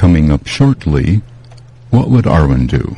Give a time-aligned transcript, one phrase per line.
[0.00, 1.21] Coming up shortly,
[1.91, 2.95] what would Arwen do?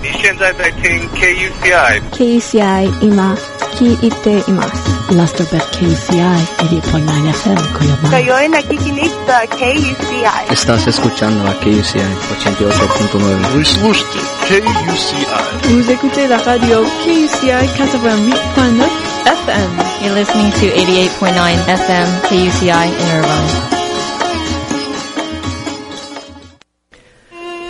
[0.00, 3.36] 你现在在听 KUCI KUCI 今
[3.74, 4.88] 聞いています。
[5.12, 8.10] Lusterbet KCI 88.9 FM Koyoman.
[8.12, 10.52] Kayo'y nakikinig sa KUCI.
[10.52, 13.50] Estás escuchando a KUCI 88.9.
[13.54, 15.26] Вы слушаете KUCI.
[15.68, 18.86] Vous écoutez la radio KUCI 88.9
[19.26, 19.70] FM.
[20.04, 21.34] You're listening to 88.9
[21.66, 23.76] FM KUCI in Irvine.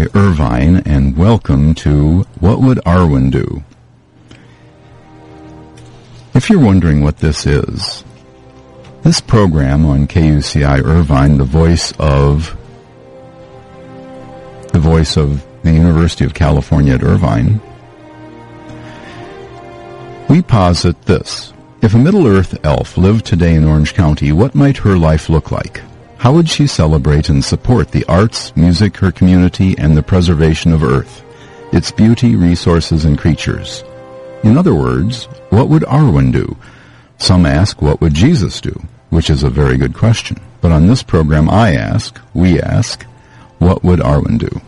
[0.00, 3.62] KUCI Irvine, and welcome to What Would Arwen Do?
[6.32, 8.02] If you're wondering what this is,
[9.02, 12.56] this program on KUCI Irvine, the voice of
[14.72, 17.60] the voice of the University of California at Irvine,
[20.30, 21.52] we posit this.
[21.82, 25.82] If a Middle-earth elf lived today in Orange County, what might her life look like?
[26.20, 30.82] How would she celebrate and support the arts, music, her community, and the preservation of
[30.82, 31.24] Earth,
[31.72, 33.82] its beauty, resources, and creatures?
[34.42, 36.58] In other words, what would Arwen do?
[37.16, 38.78] Some ask, what would Jesus do?
[39.08, 40.36] Which is a very good question.
[40.60, 43.02] But on this program, I ask, we ask,
[43.58, 44.60] what would Arwen do?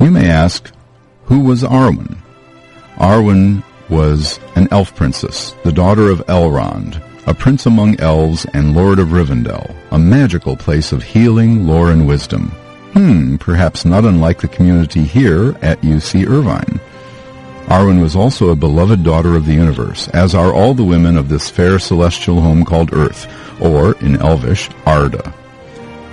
[0.00, 0.68] You may ask,
[1.26, 2.18] who was Arwen?
[2.96, 8.98] Arwen was an elf princess, the daughter of Elrond, a prince among elves and lord
[8.98, 12.48] of Rivendell, a magical place of healing, lore, and wisdom.
[12.94, 16.80] Hmm, perhaps not unlike the community here at UC Irvine.
[17.66, 21.28] Arwen was also a beloved daughter of the universe, as are all the women of
[21.28, 25.34] this fair celestial home called Earth, or, in Elvish, Arda.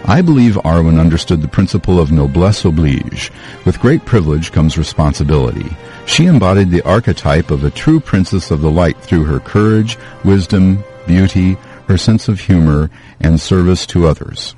[0.04, 3.32] I believe Arwen understood the principle of noblesse oblige.
[3.64, 5.78] With great privilege comes responsibility.
[6.06, 10.84] She embodied the archetype of a true princess of the light through her courage, wisdom,
[11.06, 11.58] beauty,
[11.88, 12.90] her sense of humor,
[13.20, 14.56] and service to others.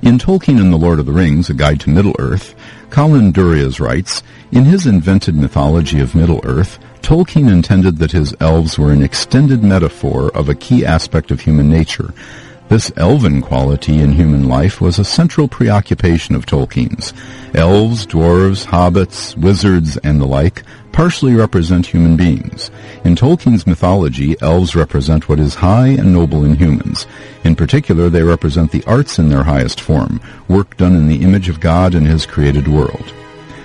[0.00, 2.54] In Tolkien and the Lord of the Rings, A Guide to Middle-earth,
[2.90, 4.22] Colin Duriez writes,
[4.52, 10.30] In his invented mythology of Middle-earth, Tolkien intended that his elves were an extended metaphor
[10.36, 12.14] of a key aspect of human nature.
[12.68, 17.14] This elven quality in human life was a central preoccupation of Tolkien's.
[17.54, 22.70] Elves, dwarves, hobbits, wizards, and the like partially represent human beings.
[23.04, 27.06] In Tolkien's mythology, elves represent what is high and noble in humans.
[27.42, 31.48] In particular, they represent the arts in their highest form, work done in the image
[31.48, 33.14] of God and his created world.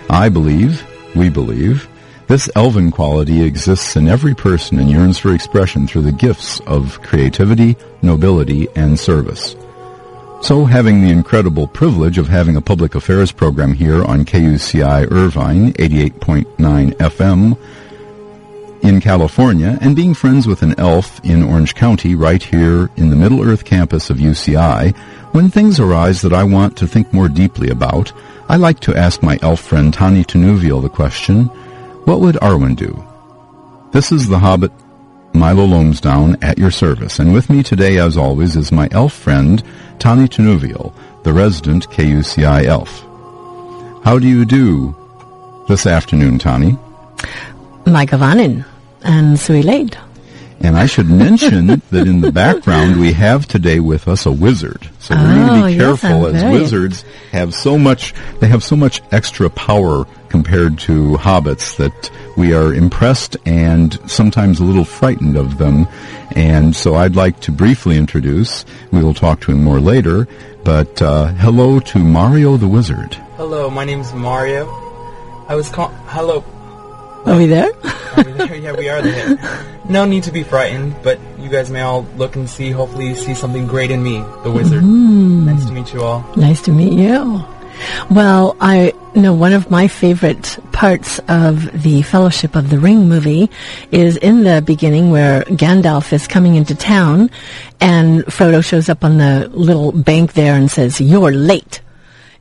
[0.09, 1.89] I believe, we believe,
[2.27, 7.01] this elven quality exists in every person and yearns for expression through the gifts of
[7.01, 9.55] creativity, nobility, and service.
[10.41, 15.71] So, having the incredible privilege of having a public affairs program here on KUCI Irvine
[15.73, 17.57] 88.9 FM
[18.83, 23.15] in California, and being friends with an elf in Orange County right here in the
[23.15, 24.93] Middle Earth campus of UCI,
[25.31, 28.11] when things arise that I want to think more deeply about,
[28.49, 31.49] I like to ask my elf friend Tani Tanuvial the question,
[32.05, 32.91] what would Arwen do?
[33.91, 34.71] This is the Hobbit
[35.33, 39.63] Milo Lomsdown at your service, and with me today, as always, is my elf friend,
[39.99, 43.01] Tani Tanuvial, the resident KUCI elf.
[44.03, 44.95] How do you do
[45.67, 46.77] this afternoon, Tani?
[47.85, 48.65] Mae govannen
[49.03, 49.97] and Suilad.
[50.63, 54.89] And I should mention that in the background we have today with us a wizard.
[54.99, 58.47] So we're going Oh, to be careful I'm as very- wizards have so much, they
[58.47, 64.63] have so much extra power compared to hobbits that we are impressed and sometimes a
[64.63, 65.85] little frightened of them.
[66.35, 70.27] And so I'd like to briefly introduce, we will talk to him more later,
[70.63, 73.15] but uh, hello to Mario the Wizard.
[73.35, 74.65] Hello, my name is Mario.
[75.49, 76.43] I was call- hello.
[77.25, 77.71] Are we there?
[78.17, 78.55] are we there?
[78.55, 79.37] Yeah, we are there.
[79.89, 83.33] No need to be frightened, but you guys may all look and see, hopefully see
[83.33, 84.83] something great in me, the wizard.
[84.83, 85.45] Mm.
[85.45, 86.25] Nice to meet you all.
[86.35, 87.43] Nice to meet you.
[88.09, 93.49] Well, I know one of my favorite parts of the Fellowship of the Ring movie
[93.91, 97.29] is in the beginning where Gandalf is coming into town
[97.81, 101.81] and Frodo shows up on the little bank there and says, You're late.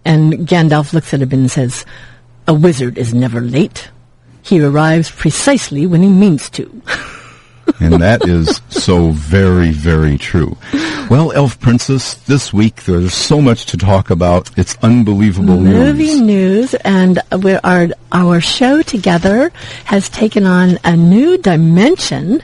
[0.05, 1.85] And Gandalf looks at him and says,
[2.47, 3.91] A wizard is never late.
[4.43, 6.83] He arrives precisely when he means to.
[7.81, 10.57] and that is so very, very true.
[11.11, 14.51] Well, Elf Princess, this week there's so much to talk about.
[14.59, 16.73] It's unbelievable Movie news.
[16.73, 19.51] news, and our our show together
[19.85, 22.43] has taken on a new dimension.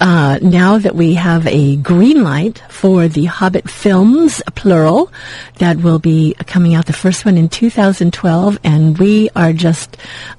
[0.00, 5.12] Uh, now that we have a green light for the Hobbit films, plural,
[5.58, 6.86] that will be coming out.
[6.86, 9.96] The first one in 2012, and we are just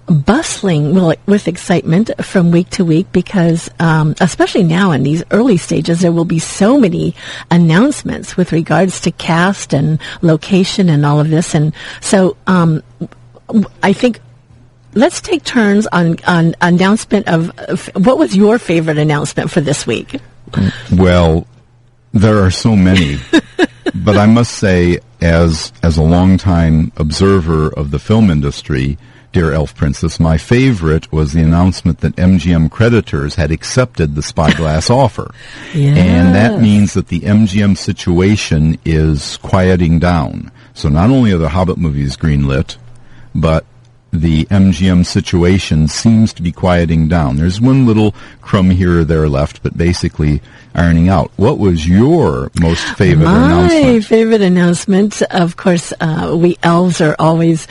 [0.08, 0.94] bustling
[1.26, 6.12] with excitement from week to week because, um, especially now in these early stages, there
[6.12, 7.16] will be so many
[7.52, 11.54] announcements with regards to cast and location and all of this.
[11.56, 12.84] And so, um,
[13.82, 14.20] I think
[14.94, 19.86] let's take turns on, on announcement of, of what was your favorite announcement for this
[19.88, 20.20] week?
[20.92, 21.48] Well,
[22.14, 23.18] there are so many,
[23.96, 28.98] but I must say, as as a longtime observer of the film industry,
[29.34, 34.90] dear Elf Princess, my favorite was the announcement that MGM creditors had accepted the Spyglass
[34.90, 35.34] offer.
[35.74, 35.98] Yes.
[35.98, 40.52] And that means that the MGM situation is quieting down.
[40.76, 42.78] So not only are the Hobbit movies greenlit,
[43.36, 43.66] but
[44.12, 47.38] the MGM situation seems to be quieting down.
[47.38, 50.42] There's one little crumb here or there left, but basically
[50.76, 51.32] ironing out.
[51.38, 53.86] What was your most favorite My announcement?
[53.86, 57.68] My favorite announcement, of course, uh, we elves are always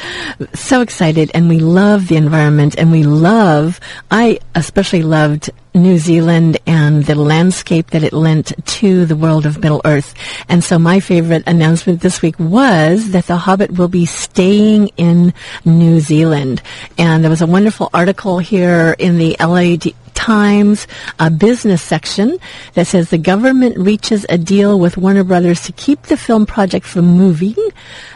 [0.55, 6.59] so excited and we love the environment and we love, I especially loved New Zealand
[6.67, 10.15] and the landscape that it lent to the world of Middle Earth.
[10.49, 15.33] And so my favorite announcement this week was that The Hobbit will be staying in
[15.65, 16.61] New Zealand.
[16.99, 19.77] And there was a wonderful article here in the LA
[20.23, 20.87] Times
[21.19, 22.39] a business section
[22.75, 26.87] that says the government reaches a deal with Warner Brothers to keep the film project
[26.87, 27.57] from moving.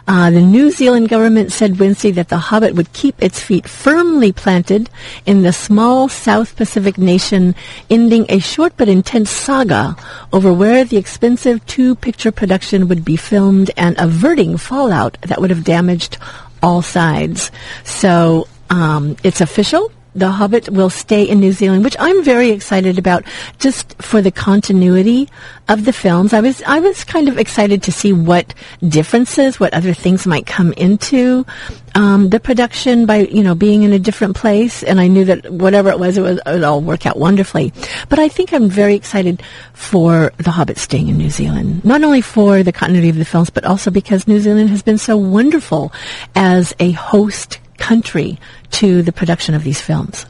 [0.07, 4.31] Uh, the New Zealand government said Wednesday that The Hobbit would keep its feet firmly
[4.31, 4.89] planted
[5.27, 7.57] in the small South Pacific nation,
[7.91, 9.97] ending a short but intense saga
[10.33, 15.65] over where the expensive two-picture production would be filmed and averting fallout that would have
[15.65, 16.19] damaged
[16.63, 17.51] all sides.
[17.83, 19.91] So um, it's official.
[20.17, 23.25] The Hobbit will stay in New Zealand, which I'm very excited about,
[23.59, 25.29] just for the continuity
[25.69, 26.33] of the films.
[26.33, 30.47] I was I was kind of excited to see what differences, what other things might
[30.47, 31.45] come into
[31.95, 34.83] um, the production by you know being in a different place.
[34.83, 37.75] And I knew that whatever it was, it was it would all work out wonderfully.
[38.09, 39.43] But I think I'm very excited
[39.75, 43.51] for The Hobbit staying in New Zealand, not only for the continuity of the films,
[43.51, 45.93] but also because New Zealand has been so wonderful
[46.35, 48.39] as a host country
[48.73, 50.27] to the production of these films.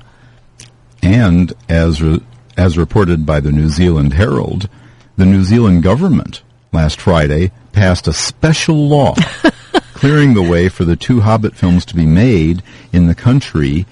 [1.02, 2.22] And as re-
[2.56, 4.68] as reported by the New Zealand Herald,
[5.16, 9.14] the New Zealand government last Friday passed a special law
[9.94, 12.62] clearing the way for the two Hobbit films to be made
[12.92, 13.86] in the country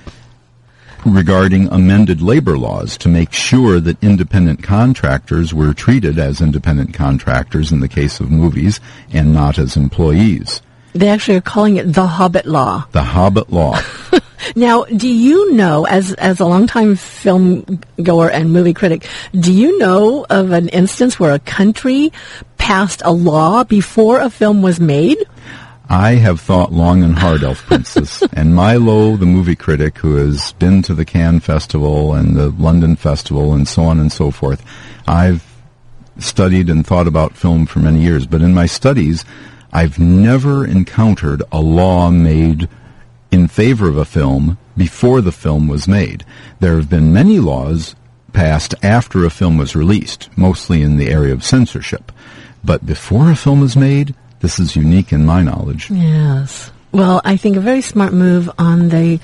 [1.05, 7.73] regarding amended labor laws to make sure that independent contractors were treated as independent contractors
[7.73, 8.81] in the case of movies
[9.13, 10.63] and not as employees.
[10.95, 12.87] They actually are calling it the Hobbit Law.
[12.93, 13.81] The Hobbit Law.
[14.57, 19.09] now, do you know, as as a longtime film goer and movie critic,
[19.39, 22.13] do you know of an instance where a country
[22.59, 25.19] passed a law before a film was made?
[25.89, 30.53] I have thought long and hard, Elf Princess, and Milo, the movie critic, who has
[30.55, 34.65] been to the Cannes Festival and the London Festival and so on and so forth,
[35.07, 35.45] I've
[36.19, 39.25] studied and thought about film for many years, but in my studies,
[39.75, 42.69] I've never encountered a law made
[43.33, 46.25] in favor of a film before the film was made.
[46.61, 47.97] There have been many laws
[48.33, 52.13] passed after a film was released, mostly in the area of censorship.
[52.63, 55.91] But before a film is made, this is unique in my knowledge.
[55.91, 56.71] Yes.
[56.93, 59.19] Well, I think a very smart move on the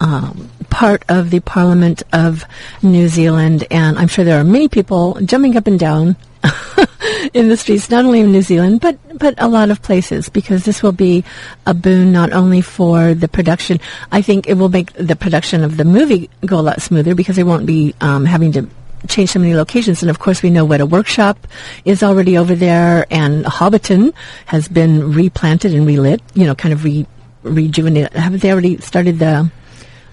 [0.00, 2.44] um, part of the Parliament of
[2.82, 6.16] New Zealand, and I'm sure there are many people jumping up and down
[7.34, 10.64] in the streets, not only in New Zealand, but, but a lot of places, because
[10.64, 11.24] this will be
[11.66, 13.78] a boon not only for the production.
[14.10, 17.36] I think it will make the production of the movie go a lot smoother because
[17.36, 18.68] they won't be um, having to
[19.08, 20.02] change so many locations.
[20.02, 21.46] And of course, we know what a workshop
[21.84, 24.14] is already over there, and Hobbiton
[24.46, 27.06] has been replanted and relit, you know, kind of re-
[27.42, 28.12] rejuvenated.
[28.12, 29.50] Haven't they already started the,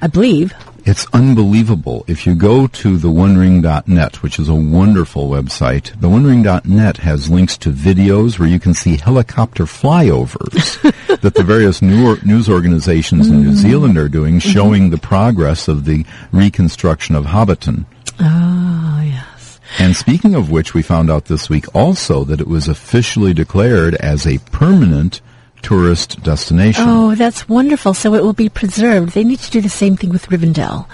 [0.01, 0.53] I believe,
[0.88, 2.06] It's unbelievable.
[2.08, 7.58] If you go to the OneRing.net, which is a wonderful website, the OneRing.net has links
[7.58, 10.79] to videos where you can see helicopter flyovers
[11.20, 13.56] that the various new news organizations in New mm.
[13.56, 14.50] Zealand are doing, mm-hmm.
[14.50, 17.84] showing the progress of the reconstruction of Hobbiton.
[18.22, 19.60] Oh, yes.
[19.79, 23.96] And speaking of which, we found out this week also that it was officially declared
[23.96, 25.20] as a permanent
[25.62, 26.86] tourist destination.
[26.88, 27.94] Oh, that's wonderful.
[27.94, 29.14] So it will be preserved.
[29.14, 30.88] They need to do the same thing with Rivendell.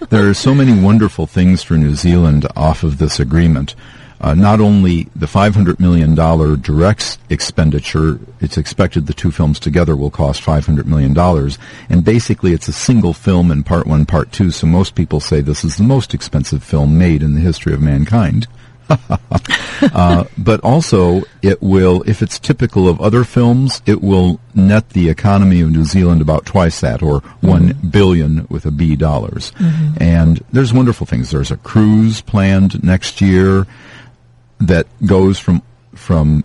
[0.10, 3.74] there are so many wonderful things for New Zealand off of this agreement.
[4.22, 10.12] Uh, not only the $500 million direct expenditure, it's expected the two films together will
[10.12, 11.18] cost $500 million.
[11.88, 15.40] And basically it's a single film in part one, part two, so most people say
[15.40, 18.46] this is the most expensive film made in the history of mankind.
[19.94, 25.08] uh, but also, it will, if it's typical of other films, it will net the
[25.08, 27.46] economy of New Zealand about twice that, or mm-hmm.
[27.46, 29.52] one billion with a B dollars.
[29.52, 30.02] Mm-hmm.
[30.02, 31.30] And there's wonderful things.
[31.30, 33.66] There's a cruise planned next year
[34.60, 35.62] that goes from
[35.94, 36.44] from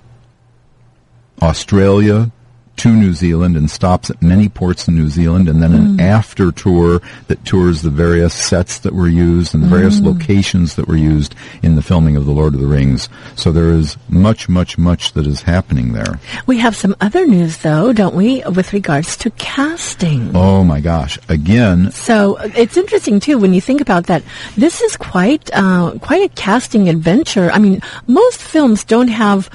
[1.42, 2.32] Australia
[2.78, 5.76] to New Zealand and stops at many ports in New Zealand, and then mm.
[5.76, 10.06] an after tour that tours the various sets that were used and the various mm.
[10.06, 13.10] locations that were used in the filming of The Lord of the Rings.
[13.36, 16.20] So there is much, much, much that is happening there.
[16.46, 20.36] We have some other news, though, don't we, with regards to casting?
[20.36, 21.18] Oh my gosh!
[21.30, 21.92] Again.
[21.92, 24.24] So it's interesting too when you think about that.
[24.56, 27.52] This is quite, uh, quite a casting adventure.
[27.52, 29.50] I mean, most films don't have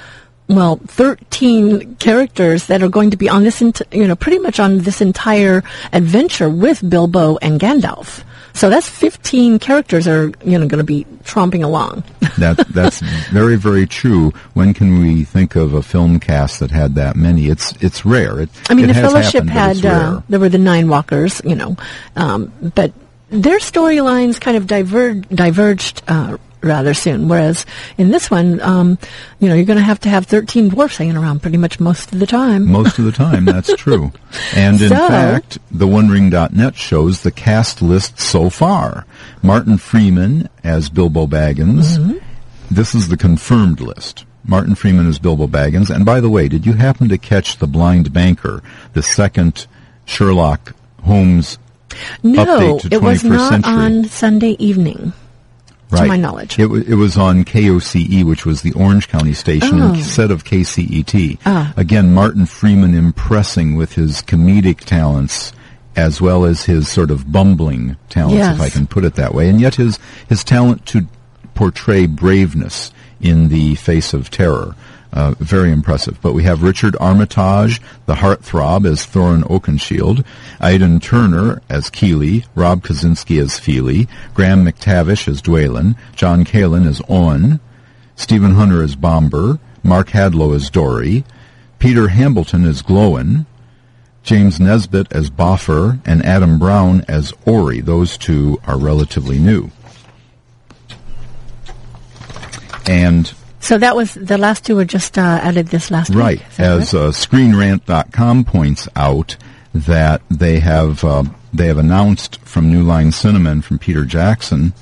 [0.47, 4.59] well, 13 characters that are going to be on this, ent- you know, pretty much
[4.59, 8.23] on this entire adventure with Bilbo and Gandalf.
[8.55, 12.03] So that's 15 characters are, you know, going to be tromping along.
[12.37, 12.99] that, that's
[13.31, 14.31] very, very true.
[14.53, 17.47] When can we think of a film cast that had that many?
[17.47, 18.41] It's, it's rare.
[18.41, 21.77] It, I mean, the Fellowship happened, had, uh, there were the Nine Walkers, you know,
[22.15, 22.93] um, but
[23.29, 27.27] their storylines kind of diverged, diverged uh, rather soon.
[27.27, 27.65] Whereas
[27.97, 28.97] in this one, um,
[29.39, 32.11] you know, you're going to have to have 13 dwarfs hanging around pretty much most
[32.13, 32.65] of the time.
[32.71, 34.11] Most of the time, that's true.
[34.55, 39.05] And in so, fact, the OneRing.net shows the cast list so far.
[39.41, 41.97] Martin Freeman as Bilbo Baggins.
[41.97, 42.17] Mm-hmm.
[42.71, 44.25] This is the confirmed list.
[44.45, 45.93] Martin Freeman as Bilbo Baggins.
[45.93, 48.61] And by the way, did you happen to catch The Blind Banker,
[48.93, 49.67] the second
[50.05, 51.57] Sherlock Holmes
[52.23, 53.73] no, update to 21st it was not century?
[53.73, 55.13] on Sunday evening
[55.93, 56.01] right.
[56.03, 56.57] to my knowledge.
[56.59, 59.93] It, w- it was on KOCE, which was the Orange County station, Oh.
[59.93, 61.37] instead of KCET.
[61.45, 61.73] Ah.
[61.77, 65.51] Again, Martin Freeman impressing with his comedic talents
[65.95, 68.55] as well as his sort of bumbling talents, Yes.
[68.55, 71.07] if I can put it that way, and yet his his talent to
[71.53, 74.75] portray braveness in the face of terror.
[75.13, 76.19] Uh, very impressive.
[76.21, 80.25] But we have Richard Armitage, the heartthrob, as Thorin Oakenshield,
[80.59, 86.99] Aidan Turner as Kili, Rob Kazinsky as Fili, Graham McTavish as Dwalin, John Callen as
[87.01, 87.59] Oin,
[88.15, 91.23] Stephen Hunter as Bombur, Mark Hadlow as Dori,
[91.77, 93.45] Peter Hambleton as Gloin,
[94.23, 97.81] James Nesbitt as Bofur, and Adam Brown as Ori.
[97.81, 99.69] Those two are relatively new.
[102.87, 103.31] And
[103.63, 106.39] So that was the last two were just uh, added this last Right.
[106.39, 106.47] week.
[106.51, 109.37] Is that As uh, ScreenRant.com points out,
[109.73, 114.73] that they have uh, they have announced from New Line Cinema and from Peter Jackson,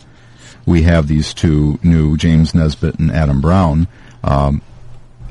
[0.66, 3.88] we have these two new James Nesbitt and Adam Brown.
[4.24, 4.62] Um,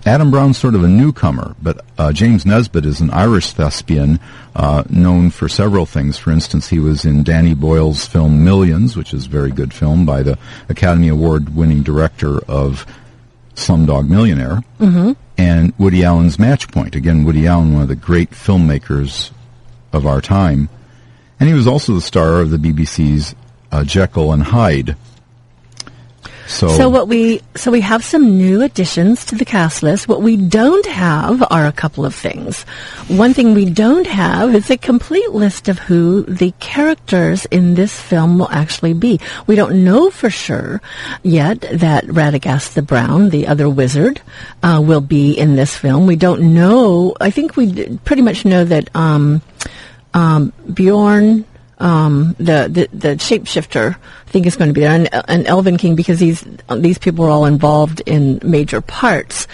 [0.07, 4.19] Adam Brown's sort of a newcomer, but uh, James Nesbitt is an Irish thespian
[4.57, 6.17] uh, known for several things.
[6.17, 10.07] For instance, he was in Danny Boyle's film Millions, which is a very good film
[10.07, 10.39] by the
[10.71, 12.87] Academy Award-winning director of
[13.61, 15.17] Slumdog Millionaire, Mhm.
[15.39, 16.95] and Woody Allen's Match Point.
[16.95, 19.31] Again, Woody Allen, one of the great filmmakers
[19.93, 20.69] of our time,
[21.39, 23.35] and he was also the star of the BBC's
[23.73, 24.97] uh, Jekyll and Hyde.
[26.51, 30.09] So, So what we so we have some new additions to the cast list.
[30.09, 32.63] What we don't have are a couple of things.
[33.07, 37.95] One thing we don't have is a complete list of who the characters in this
[37.99, 39.21] film will actually be.
[39.47, 40.83] We don't know for sure
[41.23, 44.21] yet that Radagast the Brown, the other wizard,
[44.65, 46.09] uh, will be in this film.
[46.09, 47.15] We don't know.
[47.21, 49.41] I think we pretty much know that um,
[50.15, 51.45] um, Beorn
[51.81, 55.77] um, the, the the shapeshifter, I think is going to be there, and, and Elven
[55.79, 56.45] King because these
[56.77, 59.47] these people are all involved in major parts,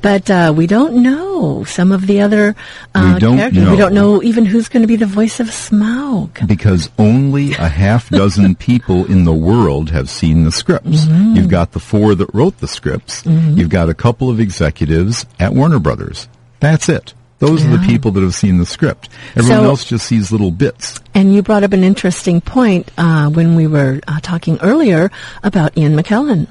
[0.00, 2.54] but uh, we don't know some of the other
[2.94, 3.64] uh, We don't characters.
[3.64, 3.70] know.
[3.72, 6.46] We don't know even who's going to be the voice of Smaug.
[6.46, 11.04] because only a half dozen people in the world have seen the scripts.
[11.06, 11.36] Mhm.
[11.36, 13.22] You've got the four that wrote the scripts.
[13.24, 13.56] Mhm.
[13.58, 16.28] You've got a couple of executives at Warner Brothers.
[16.60, 17.12] That's it.
[17.42, 19.08] Those are the people that have seen the script.
[19.34, 21.00] Everyone So- else just sees little bits.
[21.12, 25.10] And you brought up an interesting point uh, when we were uh, talking earlier
[25.42, 26.46] about Ian McKellen.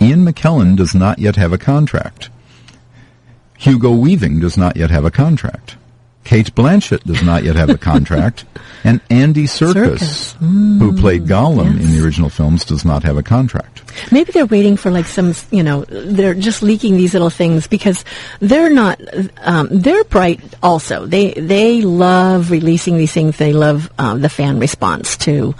[0.00, 2.30] Ian McKellen does not yet have a contract.
[3.58, 5.76] Hugo Weaving does not yet have a contract.
[6.24, 8.44] Cate Blanchett does not yet have a contract.
[8.84, 10.34] and Andy Serkis,
[10.78, 13.82] who played Gollum in the original films, does not have a contract.
[14.10, 18.04] Maybe they're waiting for like some, you know, they're just leaking these little things because
[18.40, 19.00] they're not,
[19.38, 21.06] um, they're bright also.
[21.06, 23.36] They, they love releasing these things.
[23.36, 25.54] They love um, the fan response to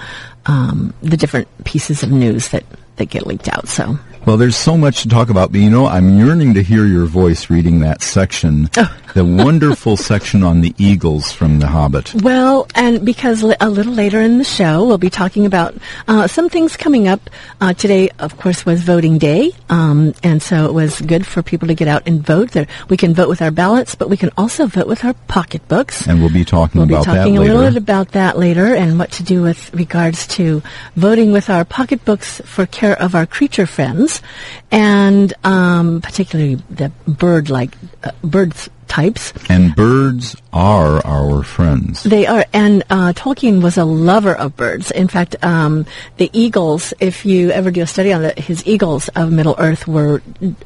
[0.46, 2.64] um, the different pieces of news that,
[2.96, 3.68] that get leaked out.
[3.68, 6.86] So, Well, there's so much to talk about, but you know, I'm yearning to hear
[6.86, 8.70] your voice reading that section,
[9.14, 12.14] the wonderful section on the eagles from The Hobbit.
[12.22, 15.74] Well, and because li- a little later in the show, we'll be talking about
[16.08, 17.28] uh, some things coming up.
[17.60, 21.68] Uh, today, of course, was voting day, um, and so it was good for people
[21.68, 22.52] to get out and vote.
[22.52, 26.06] There, we can vote with our ballots, but we can also vote with our pocketbooks.
[26.06, 28.98] And we'll be talking We'll be talking that a little bit about that later and
[28.98, 30.62] what to do with regards to
[30.96, 34.22] voting with our pocketbooks for care of our creature friends,
[34.70, 38.54] and um, particularly the bird-like uh, bird
[38.92, 39.32] types.
[39.48, 42.02] and birds are our friends.
[42.02, 44.90] They are, and uh, Tolkien was a lover of birds.
[44.90, 45.86] In fact, um,
[46.18, 49.88] the eagles, if you ever do a study on it, his eagles of Middle Earth
[49.88, 50.20] were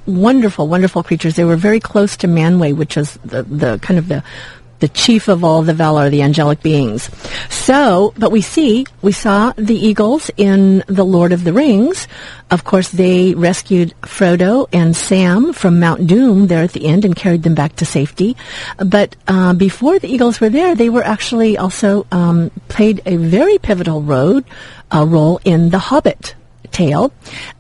[0.06, 1.36] wonderful, wonderful creatures.
[1.36, 4.24] They were very close to Manwë, which is the, the kind of the
[4.78, 7.10] the chief of all the Valar, the angelic beings.
[7.48, 12.08] So, but we see, we saw the eagles in The Lord of the Rings.
[12.50, 17.16] Of course, they rescued Frodo and Sam from Mount Doom there at the end and
[17.16, 18.36] carried them back to safety.
[18.78, 23.58] But uh, before the eagles were there, they were actually also um, played a very
[23.58, 24.44] pivotal road,
[24.94, 26.34] uh, role in The Hobbit
[26.70, 27.12] tale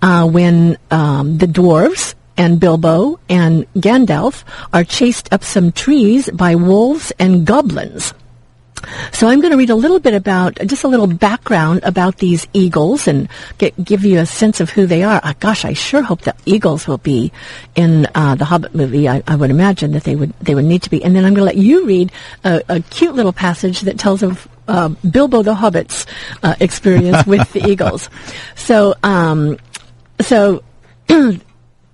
[0.02, 6.54] uh, when um, the dwarves and Bilbo and Gandalf are chased up some trees by
[6.54, 8.14] wolves and goblins.
[9.12, 12.46] So I'm going to read a little bit about, just a little background about these
[12.52, 13.28] eagles and
[13.58, 15.20] get, give you a sense of who they are.
[15.22, 17.32] Uh, gosh, I sure hope that eagles will be
[17.74, 19.08] in uh, the Hobbit movie.
[19.08, 21.02] I, I would imagine that they would they would need to be.
[21.02, 22.12] And then I'm going to let you read
[22.44, 26.06] a, a cute little passage that tells of uh, Bilbo the Hobbit's
[26.42, 28.08] uh, experience with the eagles.
[28.56, 29.58] So, um,
[30.20, 30.62] so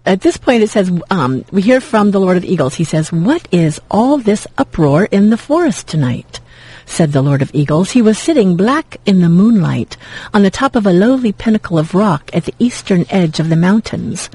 [0.04, 2.74] at this point it says um, we hear from the lord of eagles.
[2.74, 6.40] He says what is all this uproar in the forest tonight?
[6.84, 7.92] Said the lord of eagles.
[7.92, 9.96] He was sitting black in the moonlight
[10.34, 13.56] on the top of a lowly pinnacle of rock at the eastern edge of the
[13.56, 14.28] mountains.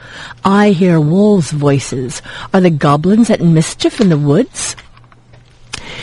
[0.43, 2.21] I hear wolves voices.
[2.53, 4.75] Are the goblins at mischief in the woods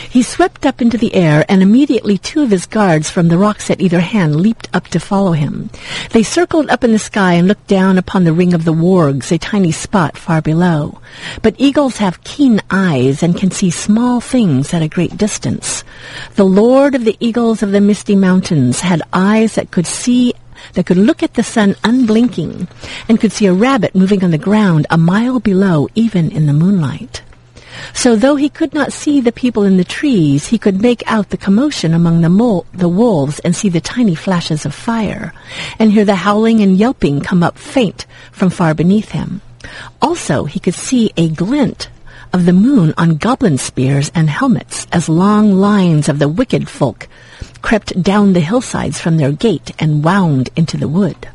[0.09, 3.69] he swept up into the air, and immediately two of his guards from the rocks
[3.69, 5.69] at either hand leaped up to follow him.
[6.11, 9.31] They circled up in the sky and looked down upon the ring of the wargs,
[9.31, 10.99] a tiny spot far below.
[11.41, 15.83] But eagles have keen eyes and can see small things at a great distance.
[16.35, 20.33] The lord of the eagles of the misty mountains had eyes that could see
[20.73, 22.67] that could look at the sun unblinking
[23.07, 26.53] and could see a rabbit moving on the ground a mile below even in the
[26.53, 27.21] moonlight.
[27.93, 31.29] So though he could not see the people in the trees, he could make out
[31.29, 35.33] the commotion among the, mol- the wolves and see the tiny flashes of fire,
[35.79, 39.41] and hear the howling and yelping come up faint from far beneath him.
[40.01, 41.89] Also, he could see a glint
[42.33, 47.07] of the moon on goblin spears and helmets as long lines of the wicked folk
[47.61, 51.29] crept down the hillsides from their gate and wound into the wood.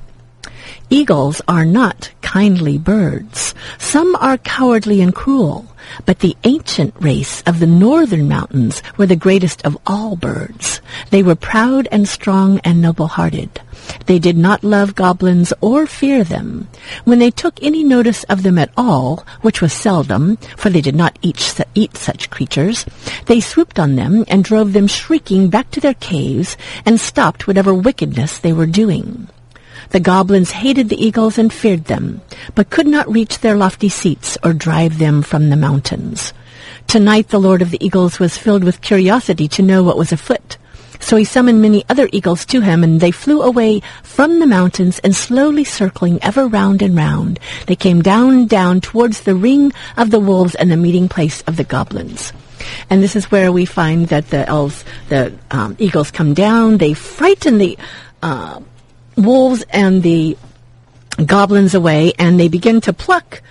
[0.92, 3.55] Eagles are not kindly birds.
[3.79, 5.66] Some are cowardly and cruel,
[6.05, 10.81] but the ancient race of the northern mountains were the greatest of all birds.
[11.11, 13.61] They were proud and strong and noble-hearted.
[14.07, 16.66] They did not love goblins or fear them.
[17.05, 20.96] When they took any notice of them at all, which was seldom, for they did
[20.96, 22.85] not eat, eat such creatures,
[23.26, 27.72] they swooped on them and drove them shrieking back to their caves and stopped whatever
[27.72, 29.29] wickedness they were doing.
[29.88, 32.20] The goblins hated the eagles and feared them,
[32.54, 36.32] but could not reach their lofty seats or drive them from the mountains.
[36.86, 40.56] Tonight the Lord of the Eagles was filled with curiosity to know what was afoot.
[41.00, 44.98] So he summoned many other eagles to him, and they flew away from the mountains,
[44.98, 50.10] and slowly circling ever round and round, they came down, down towards the ring of
[50.10, 52.32] the wolves and the meeting place of the goblins.
[52.90, 56.92] And this is where we find that the elves, the um, eagles come down, they
[56.92, 57.78] frighten the
[58.22, 58.60] uh,
[59.20, 60.37] wolves and the
[61.24, 63.42] goblins away, and they begin to pluck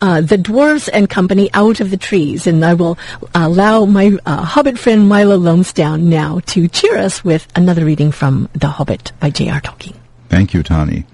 [0.00, 2.46] uh, the dwarves and company out of the trees.
[2.46, 2.98] And I will
[3.34, 8.48] allow my uh, Hobbit friend Milo Lonestown now to cheer us with another reading from
[8.52, 9.60] The Hobbit by J.R.
[9.60, 9.96] Tolkien.
[10.28, 11.06] Thank you, Tani.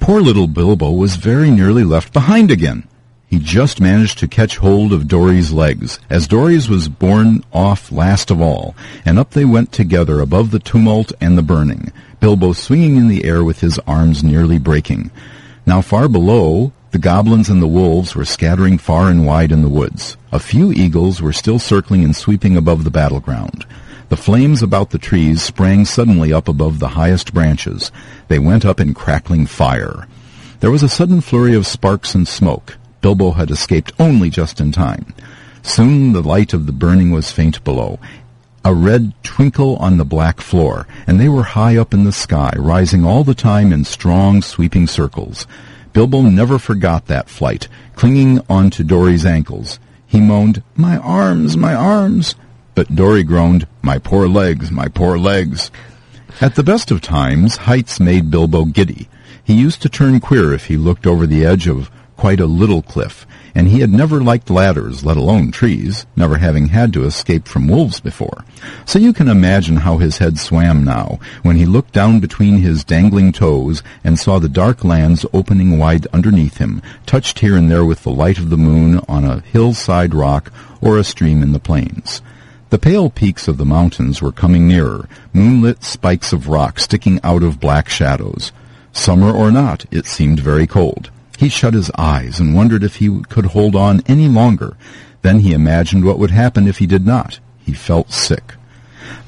[0.00, 2.86] Poor little Bilbo was very nearly left behind again.
[3.26, 8.30] He just managed to catch hold of Dori's legs, as Dori's was borne off last
[8.30, 11.90] of all, and up they went together above the tumult and the burning,
[12.24, 15.10] Bilbo swinging in the air with his arms nearly breaking.
[15.66, 19.68] Now far below, the goblins and the wolves were scattering far and wide in the
[19.68, 20.16] woods.
[20.32, 23.66] A few eagles were still circling and sweeping above the battleground.
[24.08, 27.92] The flames about the trees sprang suddenly up above the highest branches.
[28.28, 30.08] They went up in crackling fire.
[30.60, 32.78] There was a sudden flurry of sparks and smoke.
[33.02, 35.12] Bilbo had escaped only just in time.
[35.62, 37.98] Soon the light of the burning was faint below,
[38.64, 42.52] a red twinkle on the black floor, and they were high up in the sky,
[42.56, 45.46] rising all the time in strong, sweeping circles.
[45.92, 49.78] Bilbo never forgot that flight, clinging on to Dori's ankles.
[50.06, 52.34] He moaned, My arms, my arms!
[52.74, 55.70] But Dori groaned, My poor legs, my poor legs!
[56.40, 59.08] At the best of times, heights made Bilbo giddy.
[59.44, 62.82] He used to turn queer if he looked over the edge of quite a little
[62.82, 67.46] cliff, and he had never liked ladders, let alone trees, never having had to escape
[67.46, 68.44] from wolves before.
[68.84, 72.84] So you can imagine how his head swam now, when he looked down between his
[72.84, 77.84] dangling toes and saw the dark lands opening wide underneath him, touched here and there
[77.84, 81.60] with the light of the moon on a hillside rock or a stream in the
[81.60, 82.22] plains.
[82.70, 87.42] The pale peaks of the mountains were coming nearer, moonlit spikes of rock sticking out
[87.44, 88.50] of black shadows.
[88.92, 91.10] Summer or not, it seemed very cold.
[91.44, 94.78] He shut his eyes and wondered if he could hold on any longer.
[95.20, 97.38] Then he imagined what would happen if he did not.
[97.58, 98.54] He felt sick.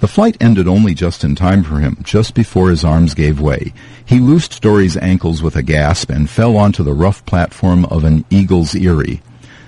[0.01, 3.75] The flight ended only just in time for him, just before his arms gave way.
[4.03, 8.25] He loosed Dori's ankles with a gasp and fell onto the rough platform of an
[8.31, 9.21] eagle's eyrie.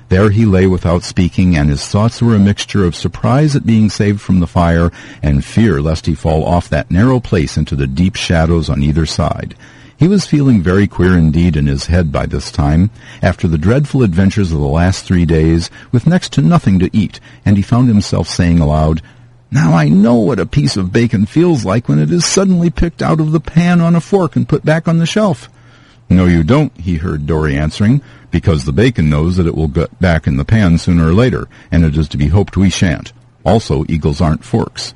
[0.08, 3.90] There he lay without speaking, and his thoughts were a mixture of surprise at being
[3.90, 4.90] saved from the fire
[5.22, 9.04] and fear lest he fall off that narrow place into the deep shadows on either
[9.04, 9.54] side.
[9.98, 14.04] He was feeling very queer indeed in his head by this time, after the dreadful
[14.04, 17.88] adventures of the last three days, with next to nothing to eat, and he found
[17.88, 19.02] himself saying aloud,
[19.50, 23.02] Now I know what a piece of bacon feels like when it is suddenly picked
[23.02, 25.48] out of the pan on a fork and put back on the shelf.
[26.08, 29.98] No, you don't, he heard Dori answering, because the bacon knows that it will get
[29.98, 33.12] back in the pan sooner or later, and it is to be hoped we shan't.
[33.44, 34.94] Also, eagles aren't forks.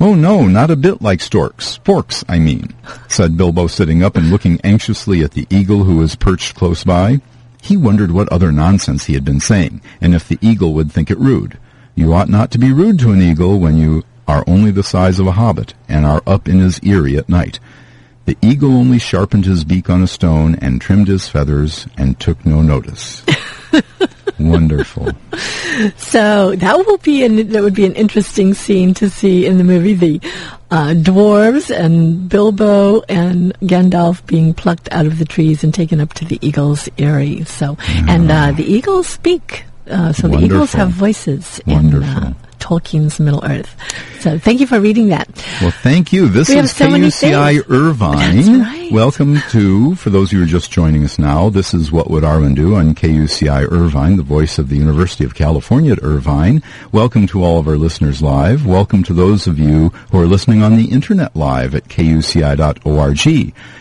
[0.00, 1.78] Oh, no, not a bit like storks.
[1.84, 2.72] Forks, I mean,
[3.08, 7.20] said Bilbo, sitting up and looking anxiously at the eagle who was perched close by.
[7.60, 11.10] He wondered what other nonsense he had been saying, and if the eagle would think
[11.10, 11.58] it rude.
[11.96, 15.18] You ought not to be rude to an eagle when you are only the size
[15.18, 17.58] of a hobbit, and are up in his eyrie at night.
[18.24, 22.46] The eagle only sharpened his beak on a stone and trimmed his feathers and took
[22.46, 23.24] no notice.
[24.38, 25.08] Wonderful.
[25.96, 29.64] So that will be an, that would be an interesting scene to see in the
[29.64, 29.94] movie.
[29.94, 30.20] The
[30.70, 36.14] uh, dwarves and Bilbo and Gandalf being plucked out of the trees and taken up
[36.14, 37.44] to the eagle's eyrie.
[37.44, 37.76] So
[38.08, 39.64] and uh, the eagles speak.
[39.88, 40.38] Uh, so Wonderful.
[40.38, 42.02] the eagles have voices Wonderful.
[42.08, 43.74] in uh, Tolkien's Middle Earth.
[44.20, 45.28] So thank you for reading that.
[45.60, 46.28] Well, thank you.
[46.28, 47.62] This We is so KUCI.
[47.70, 48.36] Irvine.
[48.36, 48.92] That's right.
[48.92, 52.10] Welcome to, for those of you who are just joining us now, this is What
[52.10, 56.62] Would Arwen Do on KUCI Irvine, the voice of the University of California at Irvine.
[56.90, 58.66] Welcome to all of our listeners live.
[58.66, 63.26] Welcome to those of you who are listening on the internet live at kuci.org.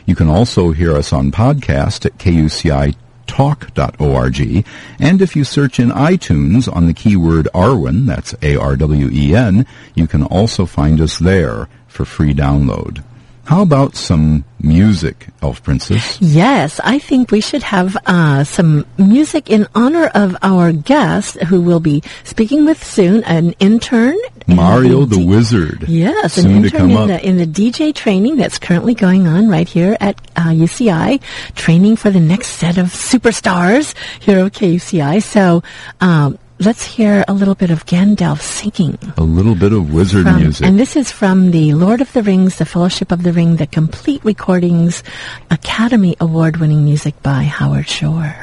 [0.05, 2.95] You can also hear us on podcast at KUCI
[3.27, 4.65] talk.org.
[4.99, 10.65] And if you search in iTunes on the keyword Arwen, that's A-R-W-E-N, you can also
[10.65, 13.03] find us there for free download.
[13.47, 16.21] How about some music, Elf Princess?
[16.21, 21.61] Yes, I think we should have uh, some music in honor of our guest who
[21.61, 24.17] we'll be speaking with soon, an intern.
[24.47, 25.85] in Mario the Wizard.
[25.87, 29.47] Yes, Soon an to intern in the, in the DJ training that's currently going on
[29.47, 31.21] right here at uh, UCI,
[31.55, 35.23] training for the next set of superstars here at KUCI.
[35.23, 35.63] So
[36.01, 38.97] um, let's hear a little bit of Gandalf singing.
[39.17, 40.65] A little bit of wizard From- music.
[40.65, 43.67] And this is from the Lord of the Rings, the Fellowship of the Ring, the
[43.67, 45.03] Complete Recordings
[45.49, 48.35] Academy Award winning music by Howard Shore.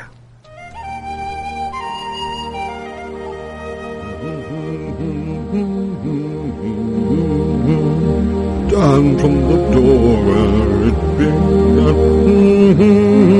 [8.74, 13.33] down from the door where it began.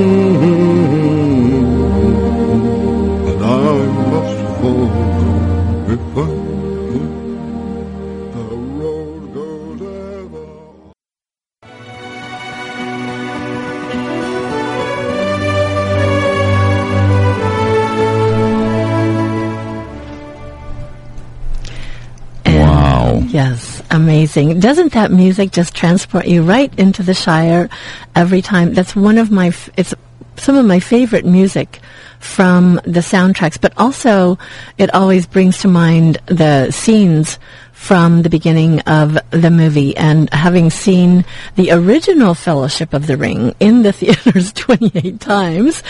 [24.35, 24.59] Amazing.
[24.59, 27.69] Doesn't that music just transport you right into the Shire
[28.15, 28.73] every time?
[28.73, 29.93] That's one of my, f- it's
[30.37, 31.79] some of my favorite music
[32.19, 34.37] from the soundtracks, but also
[34.77, 37.39] it always brings to mind the scenes
[37.71, 39.95] from the beginning of the movie.
[39.95, 41.23] And having seen
[41.55, 45.83] the original Fellowship of the Ring in the theaters 28 times,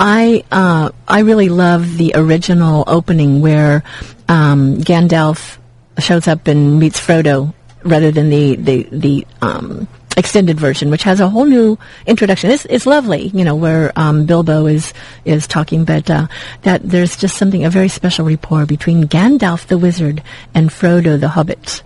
[0.00, 3.84] I uh, I really love the original opening where
[4.28, 5.58] um, Gandalf
[5.98, 7.54] shows up and meets Frodo
[7.84, 12.50] rather than the the the um, extended version, which has a whole new introduction.
[12.50, 14.92] It's, it's lovely, you know, where um, Bilbo is
[15.24, 16.26] is talking, but uh,
[16.62, 20.22] that there's just something a very special rapport between Gandalf the wizard
[20.54, 21.82] and Frodo the hobbit.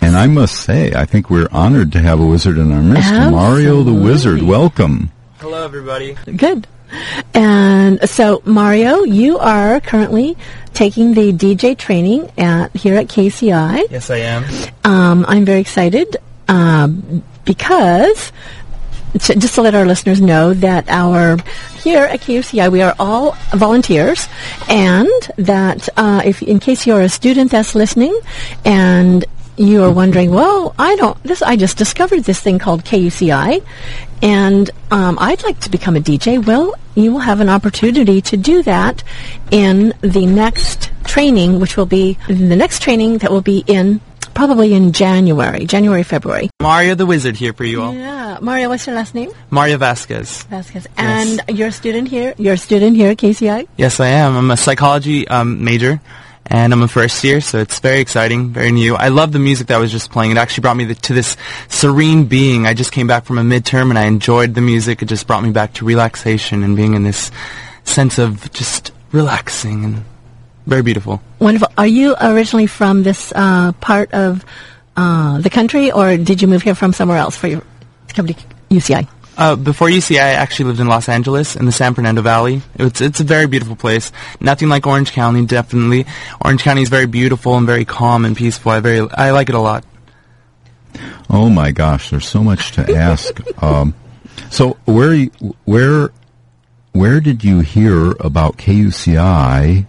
[0.00, 3.08] And I must say, I think we're honored to have a wizard in our midst.
[3.08, 3.32] Absolutely.
[3.32, 5.10] Mario the wizard, welcome.
[5.38, 6.16] Hello, everybody.
[6.36, 6.66] Good.
[7.34, 10.36] And so, Mario, you are currently
[10.72, 13.90] taking the DJ training at here at KCI.
[13.90, 14.44] Yes, I am.
[14.84, 16.16] Um, I'm very excited
[16.48, 18.32] um, because
[19.20, 21.38] to, just to let our listeners know that our
[21.82, 24.28] here at KUCI we are all volunteers,
[24.68, 28.18] and that uh, if in case you're a student that's listening
[28.64, 29.24] and
[29.56, 31.22] you are wondering, well, I don't.
[31.22, 33.64] This I just discovered this thing called KUCI,
[34.22, 36.44] and um, I'd like to become a DJ.
[36.44, 39.02] Well, you will have an opportunity to do that
[39.50, 44.00] in the next training, which will be the next training that will be in
[44.34, 46.50] probably in January, January, February.
[46.60, 47.94] Mario the Wizard here for you all.
[47.94, 49.30] Yeah, Mario, what's your last name?
[49.50, 50.42] Mario Vasquez.
[50.44, 50.86] Vasquez.
[50.96, 52.34] And you're a student here.
[52.36, 53.68] You're a student here at KCI.
[53.76, 54.36] Yes, I am.
[54.36, 56.00] I'm a psychology um, major,
[56.46, 58.94] and I'm a first year, so it's very exciting, very new.
[58.96, 60.30] I love the music that was just playing.
[60.30, 61.36] It actually brought me to this
[61.68, 62.66] serene being.
[62.66, 65.02] I just came back from a midterm, and I enjoyed the music.
[65.02, 67.30] It just brought me back to relaxation and being in this
[67.84, 70.04] sense of just relaxing and
[70.66, 71.22] very beautiful.
[71.38, 71.68] Wonderful.
[71.76, 74.44] Are you originally from this uh, part of
[74.96, 77.62] uh, the country, or did you move here from somewhere else for your
[78.08, 78.34] to come to
[78.70, 79.08] UCI?
[79.36, 82.62] Uh, before UCI, I actually lived in Los Angeles in the San Fernando Valley.
[82.76, 84.12] It's it's a very beautiful place.
[84.40, 86.06] Nothing like Orange County, definitely.
[86.44, 88.72] Orange County is very beautiful and very calm and peaceful.
[88.72, 89.84] I very I like it a lot.
[91.28, 93.40] Oh my gosh, there's so much to ask.
[93.62, 93.94] um,
[94.50, 95.24] so where
[95.64, 96.12] where
[96.92, 99.86] where did you hear about KUCI,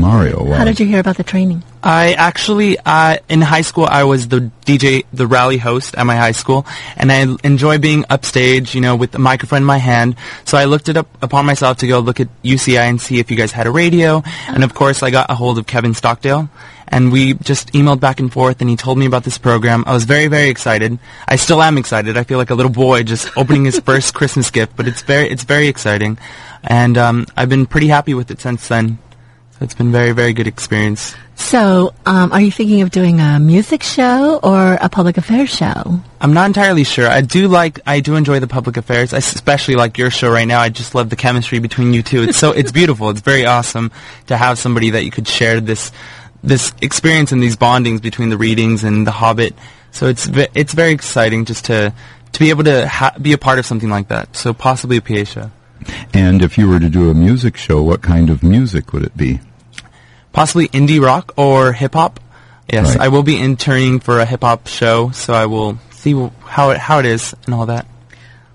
[0.00, 0.44] Mario?
[0.52, 1.62] How did you hear about the training?
[1.82, 6.16] I actually, uh, in high school, I was the DJ, the rally host at my
[6.16, 10.16] high school, and I enjoy being upstage, you know, with the microphone in my hand.
[10.44, 13.30] So I looked it up upon myself to go look at UCI and see if
[13.30, 14.22] you guys had a radio.
[14.48, 16.50] And of course, I got a hold of Kevin Stockdale,
[16.88, 19.84] and we just emailed back and forth, and he told me about this program.
[19.86, 20.98] I was very, very excited.
[21.28, 22.18] I still am excited.
[22.18, 25.28] I feel like a little boy just opening his first Christmas gift, but it's very,
[25.30, 26.18] it's very exciting,
[26.64, 28.98] and um, I've been pretty happy with it since then.
[29.60, 31.14] So it's been very, very good experience.
[31.34, 36.00] So, um, are you thinking of doing a music show or a public affairs show?
[36.18, 37.06] I'm not entirely sure.
[37.06, 39.12] I do like, I do enjoy the public affairs.
[39.12, 40.60] I especially like your show right now.
[40.60, 42.22] I just love the chemistry between you two.
[42.22, 43.10] It's so, it's beautiful.
[43.10, 43.90] It's very awesome
[44.28, 45.92] to have somebody that you could share this,
[46.42, 49.54] this experience and these bondings between the readings and the Hobbit.
[49.90, 51.92] So it's, it's very exciting just to,
[52.32, 54.34] to be able to ha- be a part of something like that.
[54.34, 55.50] So possibly a PA show.
[56.14, 59.14] And if you were to do a music show, what kind of music would it
[59.18, 59.40] be?
[60.32, 62.20] Possibly indie rock or hip hop.
[62.70, 63.06] Yes, Right.
[63.06, 66.12] I will be interning for a hip hop show, so I will see
[66.44, 67.86] how it, how it is and all that.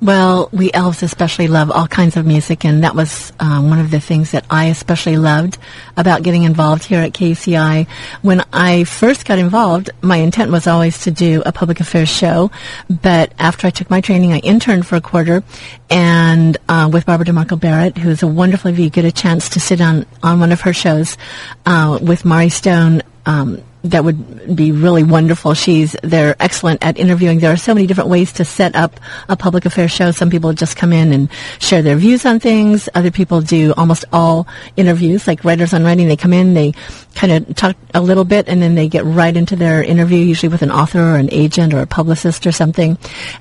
[0.05, 3.89] Well, we elves especially love all kinds of music, and that was um, one of
[3.89, 5.57] the things that I especially loved
[5.97, 7.87] about getting involved here at KCI.
[8.21, 12.51] When I first got involved, my intent was always to do a public affairs show,
[12.87, 15.43] but after I took my training, I interned for a quarter,
[15.89, 19.49] and uh, with Barbara DeMarco Barrett, who is a wonderful, if you get a chance
[19.49, 21.17] to sit on, on one of her shows
[21.65, 25.53] uh, with Marrie Stone, um, that would be really wonderful.
[25.53, 27.39] She's they're excellent at interviewing.
[27.39, 30.11] There are so many different ways to set up a public affairs show.
[30.11, 32.89] Some people just come in and share their views on things.
[32.95, 36.07] Other people do almost all interviews, like writers on writing.
[36.07, 36.73] They come in, they
[37.13, 40.49] kind of talk a little bit, and then they get right into their interview, usually
[40.49, 42.97] with an author or an agent or a publicist or something.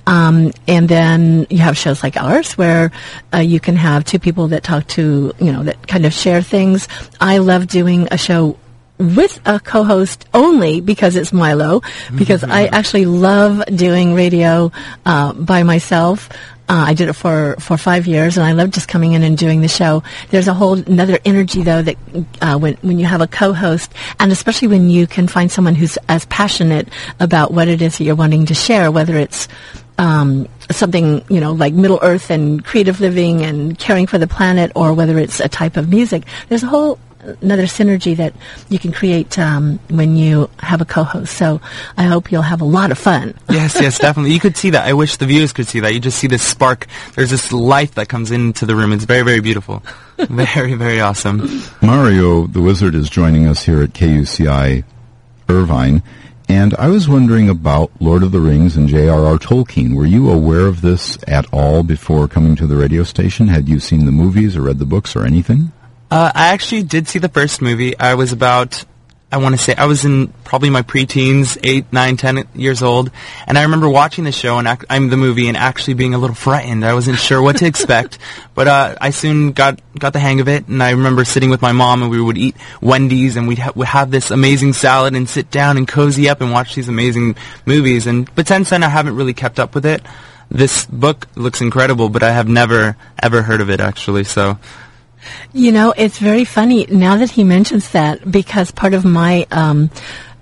[0.07, 2.93] Um, and then you have shows like ours where
[3.33, 6.43] uh, you can have two people that talk to, you know, that kind of share
[6.43, 6.89] things.
[7.21, 8.59] I love doing a show
[8.99, 11.83] with a co-host only because it's Milo,
[12.17, 14.71] because I actually love doing radio
[15.05, 16.29] uh, by myself.
[16.67, 19.37] Uh, I did it for, for five years, and I love just coming in and
[19.37, 20.03] doing the show.
[20.31, 21.97] There's a whole another energy though that
[22.41, 25.99] uh, when when you have a co-host, and especially when you can find someone who's
[26.09, 26.89] as passionate
[27.21, 29.47] about what it is that you're wanting to share, whether it's
[29.99, 34.73] um, something you know like Middle Earth and creative living and caring for the planet,
[34.75, 36.25] or whether it's a type of music.
[36.49, 36.99] There's a whole
[37.41, 38.35] another synergy that
[38.69, 41.37] you can create um, when you have a co-host.
[41.37, 41.61] So
[41.97, 43.35] I hope you'll have a lot of fun.
[43.51, 44.33] yes, yes, definitely.
[44.33, 44.87] You could see that.
[44.87, 45.93] I wish the viewers could see that.
[45.93, 46.87] You just see this spark.
[47.15, 48.93] There's this life that comes into the room.
[48.93, 49.83] It's very, very beautiful.
[50.19, 51.63] very, very awesome.
[51.83, 54.85] Mario, the wizard, is joining us here at KUCI
[55.49, 56.03] Irvine.
[56.49, 59.39] And I was wondering about Lord of the Rings and J.R.R.
[59.39, 59.95] Tolkien.
[59.95, 63.49] Were you aware of this at all before coming to the radio station?
[63.49, 65.73] Had you seen the movies or read the books or anything?
[66.15, 67.99] Uh, I actually did see the first movie.
[67.99, 68.85] I was about
[69.33, 73.11] I want to say I was in probably my preteens, eight, nine, ten years old,
[73.49, 76.19] and I remember watching the show and ac- I'm the movie and actually being a
[76.19, 76.85] little frightened.
[76.85, 78.19] I wasn't sure what to expect,
[78.55, 80.69] but uh, I soon got got the hang of it.
[80.69, 83.73] And I remember sitting with my mom and we would eat Wendy's and we'd, ha-
[83.75, 87.35] we'd have this amazing salad and sit down and cozy up and watch these amazing
[87.67, 88.07] movies.
[88.07, 90.01] And but since then I haven't really kept up with it.
[90.49, 94.23] This book looks incredible, but I have never ever heard of it actually.
[94.23, 94.61] So
[95.53, 99.91] you know, it's very funny now that he mentions that because part of my um,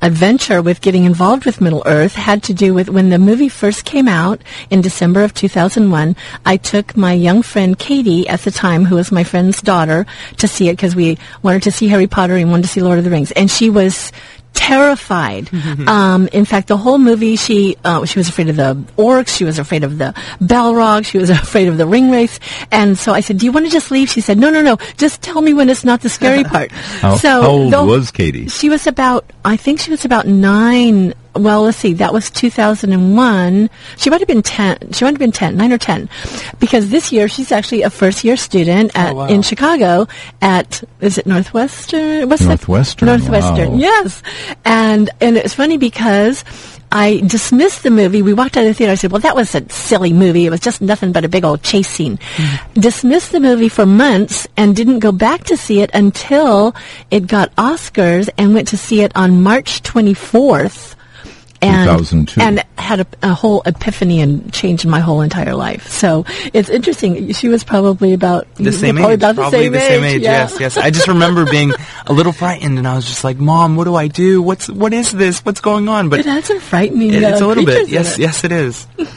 [0.02, 3.84] adventure with getting involved with Middle Earth had to do with when the movie first
[3.84, 6.16] came out in December of 2001.
[6.44, 10.04] I took my young friend Katie at the time, who was my friend's daughter,
[10.38, 12.98] to see it because we wanted to see Harry Potter and wanted to see Lord
[12.98, 13.30] of the Rings.
[13.32, 14.10] And she was
[14.54, 15.52] terrified.
[15.88, 19.36] um, in fact, the whole movie, she uh, she was afraid of the orcs.
[19.36, 21.04] She was afraid of the Balrog.
[21.04, 22.38] She was afraid of the Ringwraiths.
[22.70, 24.76] And so I said, "Do you want to just leave?" She said, "No, no, no.
[24.96, 28.48] Just tell me when it's not the scary part." how, so how old was Katie?
[28.48, 31.14] She was about, I think she was about nine.
[31.34, 31.94] Well, let's see.
[31.94, 33.70] That was 2001.
[33.96, 34.92] She might have been 10.
[34.92, 36.08] She might have been 10, 9 or 10.
[36.58, 39.26] Because this year she's actually a first year student at, oh, wow.
[39.28, 40.08] in Chicago
[40.42, 42.28] at, is it Northwestern?
[42.28, 42.48] What's that?
[42.48, 43.72] Northwestern, Northwestern.
[43.72, 43.78] wow.
[43.78, 44.22] Yes.
[44.64, 46.44] And, and it's funny because
[46.92, 48.20] I dismissed the movie.
[48.20, 48.92] We walked out of the theater.
[48.92, 50.44] I said, well, that was a silly movie.
[50.44, 52.18] It was just nothing but a big old chase scene.
[52.18, 52.80] Mm-hmm.
[52.80, 56.76] Dismissed the movie for months and didn't go back to see it until
[57.10, 60.94] it got Oscars and went to see it on March 24th.
[61.62, 62.40] And, 2002.
[62.40, 65.86] and had a, a whole epiphany and changed my whole entire life.
[65.88, 67.32] So it's interesting.
[67.32, 69.18] She was probably about the same probably age.
[69.20, 70.16] About the probably same the same age.
[70.16, 70.22] age.
[70.22, 70.30] yeah.
[70.42, 70.76] Yes, yes.
[70.76, 71.72] I just remember being
[72.06, 74.42] a little frightened, and I was just like, "Mom, what do I do?
[74.42, 75.44] What's what is this?
[75.44, 77.12] What's going on?" But It had some frightening.
[77.12, 77.88] it- it's uh, a little bit.
[77.88, 78.22] Yes, it.
[78.22, 78.86] yes, it is.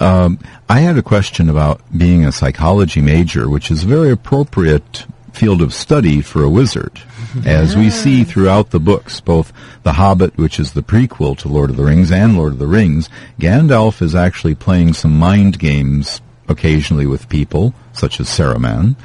[0.00, 5.04] Um, I had a question about being a psychology major, which is a very appropriate
[5.32, 7.00] field of study for a wizard.
[7.44, 11.70] As we see throughout the books, both The Hobbit, which is the prequel to Lord
[11.70, 16.20] of the Rings, and Lord of the Rings, Gandalf is actually playing some mind games
[16.48, 18.96] occasionally with people, such as Saruman.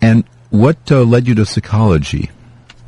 [0.00, 2.30] And what uh, led you to psychology?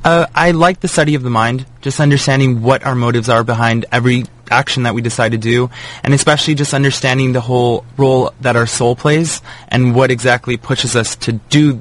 [0.04, 3.86] Uh, I like the study of the mind, just understanding what our motives are behind
[3.90, 5.70] every action that we decide to do,
[6.02, 10.94] and especially just understanding the whole role that our soul plays and what exactly pushes
[10.94, 11.80] us to do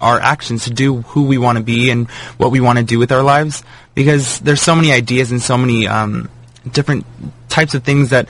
[0.00, 2.98] our actions, to do who we want to be and what we want to do
[2.98, 3.62] with our lives.
[3.94, 6.28] Because there's so many ideas and so many um,
[6.70, 7.04] different
[7.48, 8.28] types of things that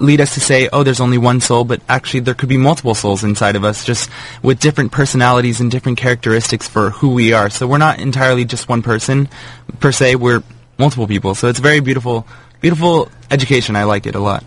[0.00, 2.94] lead us to say, oh, there's only one soul, but actually there could be multiple
[2.94, 4.10] souls inside of us, just
[4.42, 7.50] with different personalities and different characteristics for who we are.
[7.50, 9.28] So we're not entirely just one person
[9.80, 10.16] per se.
[10.16, 10.42] We're
[10.78, 11.34] multiple people.
[11.34, 12.26] So it's very beautiful,
[12.60, 13.76] beautiful education.
[13.76, 14.44] I like it a lot.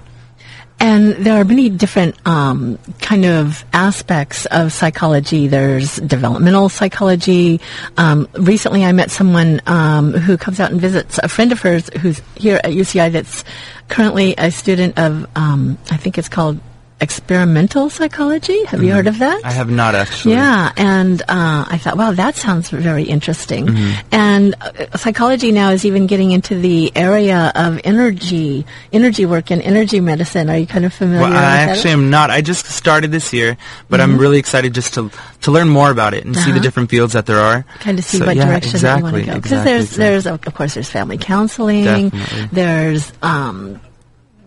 [0.81, 5.47] And there are many different um, kind of aspects of psychology.
[5.47, 7.61] There's developmental psychology.
[7.97, 11.91] Um, recently, I met someone um, who comes out and visits a friend of hers
[11.99, 13.43] who's here at UCI that's
[13.89, 16.59] currently a student of, um, I think it's called
[17.01, 18.63] experimental psychology.
[18.65, 19.43] Have you heard of that?
[19.43, 20.35] I have not actually.
[20.35, 23.65] Yeah, and uh, I thought, wow, that sounds very interesting.
[23.67, 24.07] Mm-hmm.
[24.11, 29.61] And uh, psychology now is even getting into the area of energy, energy work and
[29.61, 30.49] energy medicine.
[30.49, 32.29] Are you kind of familiar Well, with I actually am not.
[32.29, 33.57] I just started this year,
[33.89, 35.09] but I'm really excited just to
[35.41, 36.51] to learn more about it and see the Mm-hmm.
[36.57, 36.61] Uh-huh.
[36.63, 37.63] different fields that there are.
[37.79, 39.35] kind of see So, what yeah, direction exactly, you want to go.
[39.37, 40.05] Because Exactly, there's, exactly.
[40.05, 41.83] there's, of course, there's family counseling.
[42.09, 42.47] Definitely.
[42.51, 43.81] There's um,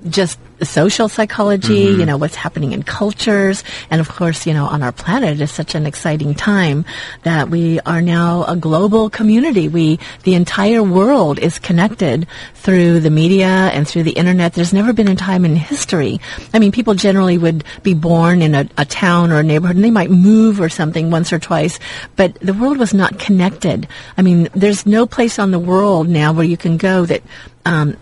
[0.08, 1.86] just social psychology.
[1.86, 2.00] Mm-hmm.
[2.00, 5.50] You know what's happening in cultures, and of course, you know, on our planet is
[5.50, 6.84] such an exciting time
[7.22, 9.68] that we are now a global community.
[9.68, 14.54] We, the entire world, is connected through the media and through the internet.
[14.54, 16.20] There's never been a time in history.
[16.52, 19.84] I mean, people generally would be born in a, a town or a neighborhood, and
[19.84, 21.78] they might move or something once or twice,
[22.16, 23.88] but the world was not connected.
[24.16, 27.22] I mean, there's no place on the world now where you can go that
[27.64, 27.96] um,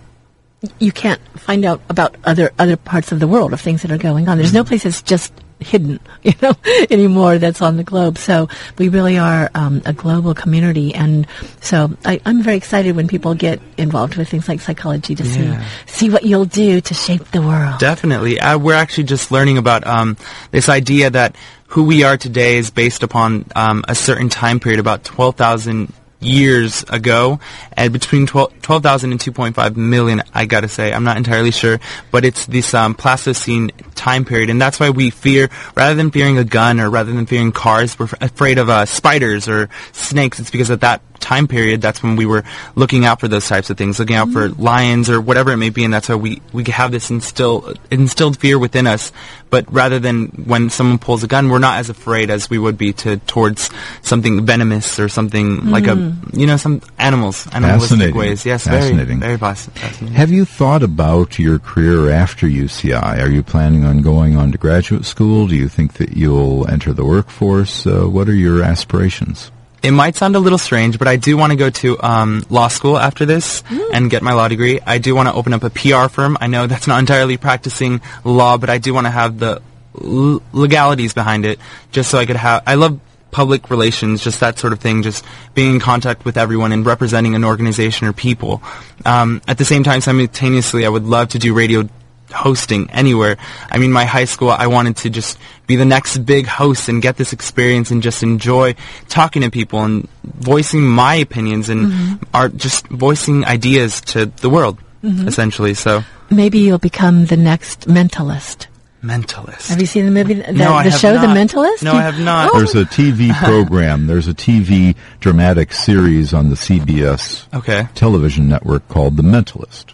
[0.78, 3.98] you can't find out about other other parts of the world of things that are
[3.98, 4.38] going on.
[4.38, 6.52] There's no place that's just hidden, you know,
[6.90, 8.18] anymore that's on the globe.
[8.18, 8.48] So
[8.78, 11.26] we really are um, a global community, and
[11.60, 15.64] so I, I'm very excited when people get involved with things like psychology to Yeah.
[15.86, 17.78] see see what you'll do to shape the world.
[17.78, 18.40] Definitely.
[18.40, 20.16] Uh, we're actually just learning about um,
[20.50, 21.36] this idea that
[21.68, 25.92] who we are today is based upon um, a certain time period, about 12,000
[26.22, 27.40] years ago,
[27.76, 30.92] and between 12 12,000 and 2.5 million, I gotta say.
[30.92, 35.10] I'm not entirely sure, but it's this um, Pleistocene time period, and that's why we
[35.10, 38.68] fear, rather than fearing a gun or rather than fearing cars, we're f- afraid of
[38.68, 40.40] uh, spiders or snakes.
[40.40, 42.44] It's because at that time period, that's when we were
[42.74, 45.70] looking out for those types of things, looking out for lions or whatever it may
[45.70, 49.12] be, and that's why we, we have this instill, instilled fear within us.
[49.48, 52.76] But rather than when someone pulls a gun, we're not as afraid as we would
[52.78, 53.70] be to towards
[54.00, 58.16] something venomous or something like a, you know, some animals, animalistic Fascinating.
[58.16, 58.46] ways.
[58.46, 59.20] Yes, Fascinating.
[59.20, 60.08] very, very fascinating.
[60.08, 63.20] Have you thought about your career after UCI?
[63.22, 65.46] Are you planning on going on to graduate school?
[65.46, 67.86] Do you think that you'll enter the workforce?
[67.86, 69.50] Uh, what are your aspirations?
[69.82, 72.68] It might sound a little strange, but I do want to go to um, law
[72.68, 74.78] school after this and get my law degree.
[74.86, 76.38] I do want to open up a PR firm.
[76.40, 79.60] I know that's not entirely practicing law, but I do want to have the
[80.00, 81.58] l- legalities behind it,
[81.90, 82.62] just so I could have.
[82.64, 83.00] I love
[83.32, 85.24] public relations, just that sort of thing, just
[85.54, 88.62] being in contact with everyone and representing an organization or people.
[89.04, 91.88] Um, at the same time, simultaneously, I would love to do radio
[92.32, 93.36] hosting anywhere.
[93.70, 97.00] I mean, my high school, I wanted to just be the next big host and
[97.02, 98.74] get this experience and just enjoy
[99.08, 104.78] talking to people and voicing my opinions and are just voicing ideas to the world,
[105.04, 105.26] Mhm.
[105.28, 105.74] essentially.
[105.74, 108.66] So, Maybe you'll become the next mentalist.
[109.04, 109.68] mentalist.
[109.68, 111.26] Have you seen the movie, the, No, I the have show, The.
[111.26, 111.82] Mentalist?
[111.82, 112.50] No, I have not.
[112.54, 114.06] Oh, There's a TV program.
[114.06, 117.88] There's a TV dramatic series on the CBS Okay.
[117.96, 119.86] television network called The Mentalist.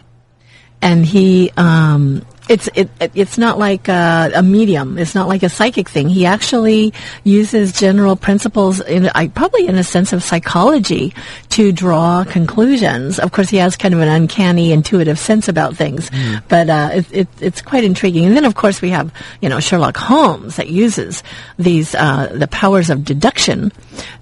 [0.82, 4.98] And he um it's it, it it's not like a, a medium.
[4.98, 6.08] It's not like a psychic thing.
[6.08, 11.14] He actually uses general principles in I probably in a sense of psychology
[11.50, 13.18] to draw conclusions.
[13.18, 16.10] Of course he has kind of an uncanny intuitive sense about things
[16.48, 18.24] but uh it, it, it's quite intriguing.
[18.24, 19.12] And then of course we have
[19.42, 21.22] you know Sherlock Holmes that uses
[21.58, 23.72] these uh the powers of deduction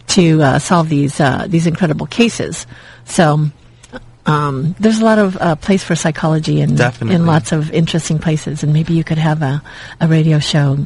[0.09, 2.67] to uh, solve these uh these incredible cases.
[3.05, 3.51] So
[4.27, 7.15] um, there's a lot of uh, place for psychology in Definitely.
[7.15, 9.63] in lots of interesting places, and maybe you could have a,
[10.01, 10.79] a radio show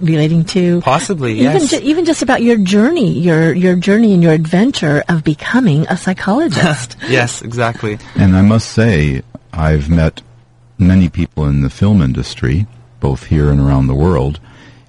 [0.00, 1.70] relating to Possibly, even yes.
[1.70, 5.96] ju- even just about your journey, your your journey and your adventure of becoming a
[5.96, 6.96] psychologist.
[7.08, 7.98] yes, exactly.
[8.14, 9.22] And I must say,
[9.52, 10.22] I've met
[10.78, 12.66] many people in the film industry,
[13.00, 14.40] both here and around the world,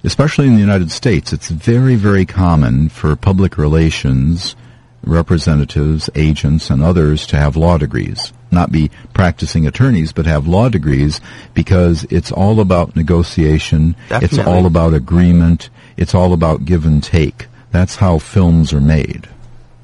[0.02, 1.32] especially in the United States.
[1.32, 4.56] It's very, very common for public relations
[5.02, 8.32] representatives, agents, and others to have law degrees.
[8.50, 11.20] Not be practicing attorneys, but have law degrees
[11.54, 13.94] because it's all about negotiation.
[14.10, 15.70] It's all about agreement.
[15.96, 17.46] It's all about give and take.
[17.70, 19.28] That's how films are made.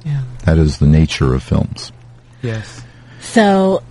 [0.04, 0.22] Yeah.
[0.44, 1.92] That is the nature of films.
[2.42, 2.82] Yes.
[3.20, 3.82] So,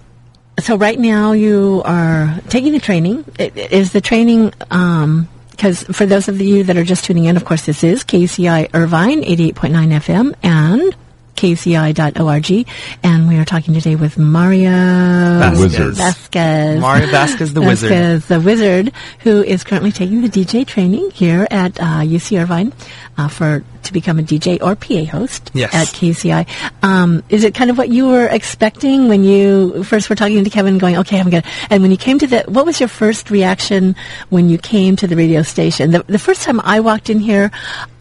[0.59, 3.25] so right now you are taking the training.
[3.37, 7.45] Is the training, um, because for those of you that are just tuning in, of
[7.45, 10.95] course, this is KUCI Irvine, 88.9 FM, and
[11.43, 12.67] KUCI.org.
[13.03, 15.59] And we are talking today with Mario Vasquez.
[15.59, 15.93] Wizard.
[15.95, 16.79] Vasquez.
[16.79, 17.89] Mario Vasquez, the wizard.
[17.89, 22.71] Vasquez, the wizard, who is currently taking the DJ training here at uh, UC Irvine
[23.17, 25.73] uh, for to become a DJ or PA host Yes.
[25.73, 26.47] at KCI.
[26.81, 30.49] Um, is it kind of what you were expecting when you first were talking to
[30.49, 33.29] Kevin, going, "Okay, I'm gonna," and when you came to the, what was your first
[33.29, 33.97] reaction
[34.29, 35.91] when you came to the radio station?
[35.91, 37.51] The, the first time I walked in here,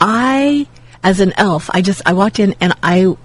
[0.01, 0.69] I,
[1.03, 3.17] as an elf, I just I walked in and I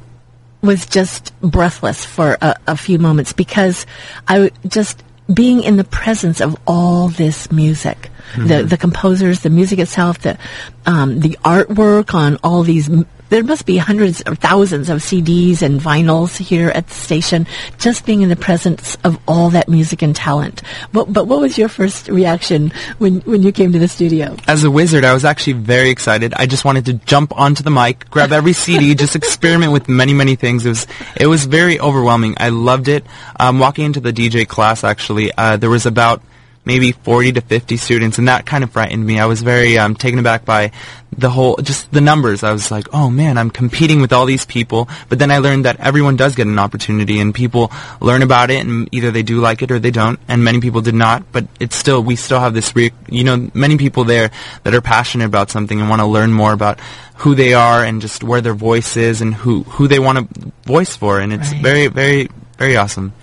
[0.62, 3.86] was just breathless for a, a few moments because
[4.28, 9.80] I just being in the presence of all this music, the the composers, the music
[9.80, 10.38] itself, the
[10.86, 12.90] um, the artwork on all these.
[12.90, 17.48] m- There must be hundreds or thousands of CDs and vinyls here at the station.
[17.78, 20.62] Just being in the presence of all that music and talent.
[20.94, 24.36] But, but what was your first reaction when when you came to the studio?
[24.48, 26.34] As a wizard, I was actually very excited.
[26.36, 30.14] I just wanted to jump onto the mic, grab every CD, just experiment with many,
[30.14, 30.66] many things.
[30.66, 30.88] It was
[31.20, 32.36] it was very overwhelming.
[32.38, 33.06] I loved it.
[33.40, 36.22] Um, walking into the DJ class, actually, uh, there was about
[36.68, 39.20] maybe 40 to 50 students, and that kind of frightened me.
[39.20, 40.72] I was very um, taken aback by
[41.18, 42.44] the whole, just the numbers.
[42.44, 44.90] I was like, oh man, I'm competing with all these people.
[45.10, 48.66] But then I learned that everyone does get an opportunity, and people learn about it,
[48.68, 50.20] and either they do like it or they don't.
[50.28, 51.32] And many people did not.
[51.32, 54.30] But it's still, we still have this, re- you know, many people there
[54.64, 56.80] that are passionate about something and want to learn more about
[57.22, 60.52] who they are and just where their voice is and who who they want to
[60.66, 61.20] voice for.
[61.20, 61.64] And it's Right.
[61.64, 63.14] very, very, very awesome.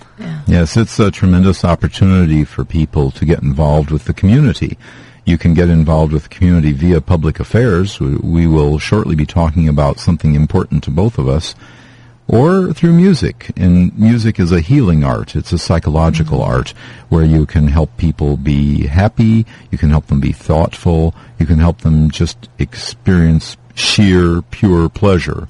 [0.47, 4.77] Yes, it's a tremendous opportunity for people to get involved with the community.
[5.25, 7.99] You can get involved with the community via public affairs.
[7.99, 11.55] We- We will shortly be talking about something important to both of us.
[12.27, 13.51] Or through music.
[13.55, 15.35] And music is a healing art.
[15.35, 16.51] It's a psychological mm-hmm.
[16.51, 16.73] art
[17.09, 21.59] where you can help people be happy, you can help them be thoughtful, you can
[21.59, 25.47] help them just experience sheer, pure pleasure.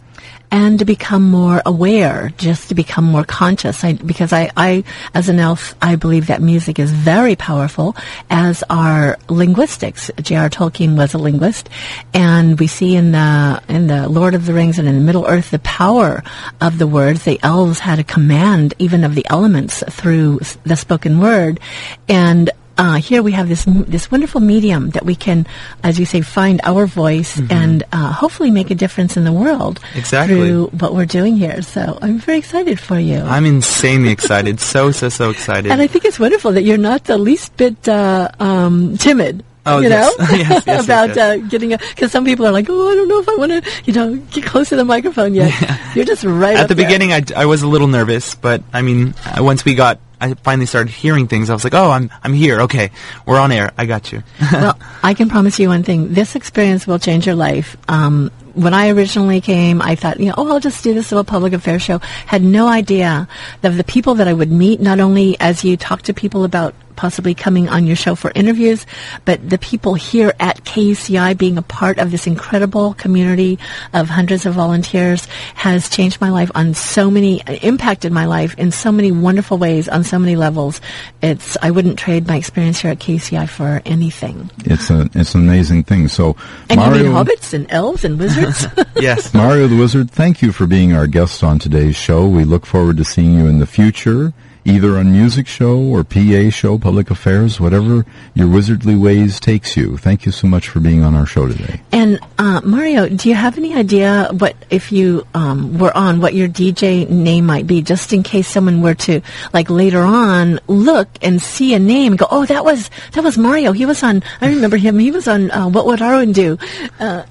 [0.51, 3.83] And to become more aware, just to become more conscious.
[3.83, 4.83] I, because I, I,
[5.13, 7.95] as an elf, I believe that music is very powerful,
[8.29, 10.11] as are linguistics.
[10.21, 10.49] J.R.
[10.49, 11.69] Tolkien was a linguist,
[12.13, 15.25] and we see in the in the Lord of the Rings and in the Middle
[15.25, 16.23] Earth the power
[16.61, 17.23] of the words.
[17.23, 21.59] The elves had a command even of the elements through the spoken word,
[22.07, 25.47] and uh, here we have this this wonderful medium that we can,
[25.83, 27.51] as you say, find our voice mm-hmm.
[27.51, 30.35] and uh, hopefully make a difference in the world exactly.
[30.35, 31.61] through what we're doing here.
[31.61, 33.19] So I'm very excited for you.
[33.19, 35.71] I'm insanely excited, so so so excited.
[35.71, 39.43] And I think it's wonderful that you're not the least bit uh, um, timid.
[39.65, 40.17] Oh, you yes.
[40.19, 43.07] know, yes, yes, about Uh, getting a because some people are like, oh, I don't
[43.07, 45.49] know if I want to, you know, get close to the microphone yet.
[45.61, 45.93] Yeah.
[45.95, 46.85] You're just right at the there.
[46.85, 47.13] beginning.
[47.13, 50.65] I, I was a little nervous, but I mean, uh, once we got I finally
[50.65, 51.49] started hearing things.
[51.49, 52.61] I was like, "Oh, I'm I'm here.
[52.61, 52.91] Okay,
[53.25, 53.71] we're on air.
[53.77, 57.35] I got you." well, I can promise you one thing: this experience will change your
[57.35, 57.77] life.
[57.87, 61.25] Um, when I originally came, I thought, you know, oh, I'll just do this little
[61.25, 61.99] public affairs show.
[61.99, 63.27] Had no idea
[63.63, 66.73] of the people that I would meet, not only as you talk to people about
[66.95, 68.85] possibly coming on your show for interviews,
[69.25, 73.59] but the people here at KUCI being a part of this incredible community
[73.93, 75.25] of hundreds of volunteers
[75.55, 79.87] has changed my life on so many, impacted my life in so many wonderful ways
[79.87, 80.81] on so many levels.
[81.21, 84.49] It's, I wouldn't trade my experience here at KUCI for anything.
[84.65, 86.07] It's a, it's an amazing thing.
[86.07, 86.35] So,
[86.69, 88.67] and Mario, you mean hobbits and elves and wizards?
[88.95, 89.33] yes.
[89.33, 92.27] Mario the Wizard, thank you for being our guest on today's show.
[92.27, 94.33] We look forward to seeing you in the future
[94.65, 99.95] either on music show or PA show, public affairs, whatever your wizardly ways takes you.
[99.97, 101.81] Thank you so much for being on our show today.
[101.91, 106.33] And uh, Mario, do you have any idea what if you um, were on what
[106.33, 109.21] your DJ name might be, just in case someone were to
[109.53, 113.37] like later on look and see a name and go, oh, that was that was
[113.37, 113.71] Mario.
[113.71, 114.23] He was on.
[114.41, 114.97] I remember him.
[114.97, 115.51] He was on.
[115.51, 116.57] Uh, what would Arwen do?
[116.99, 117.23] Uh,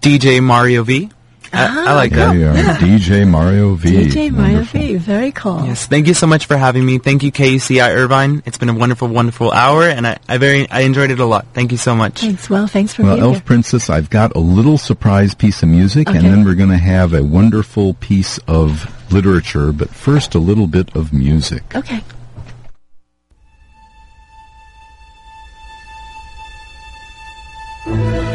[0.00, 1.10] DJ Mario V.
[1.52, 2.36] I, I ah, like There that.
[2.36, 3.90] you are, DJ Mario V.
[3.90, 4.80] DJ Mario Wonderful.
[4.80, 4.96] V.
[4.96, 5.64] Very cool.
[5.66, 6.98] Yes, thank you so much for having me.
[6.98, 8.42] Thank you, KUCI Irvine.
[8.46, 11.46] It's been a wonderful, wonderful hour, and I, I very I enjoyed it a lot.
[11.52, 12.20] Thank you so much.
[12.20, 12.48] Thanks.
[12.48, 13.42] Well, thanks for Well, being Elf here.
[13.42, 17.12] Princess, I've got a little surprise piece of music, and then we're going to have
[17.14, 19.72] a wonderful piece of literature.
[19.72, 21.74] But first, a little bit of music.
[21.74, 22.00] Okay.
[27.86, 28.29] Even the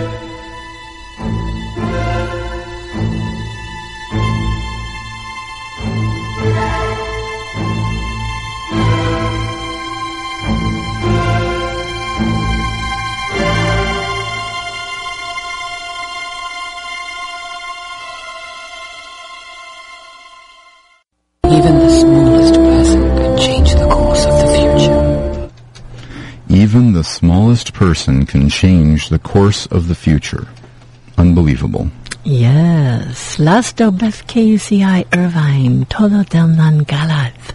[27.05, 30.47] smallest person can change the course of the future.
[31.17, 31.89] Unbelievable.
[32.23, 33.39] Yes.
[33.39, 37.53] Las Dobeth KUCI Irvine, Todo del Nan Galath.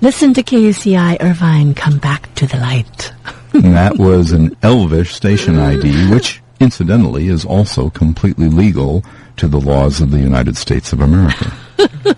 [0.00, 3.12] Listen to KUCI Irvine, come back to the light.
[3.52, 9.04] that was an Elvish station ID, which incidentally is also completely legal
[9.36, 11.52] to the laws of the United States of America.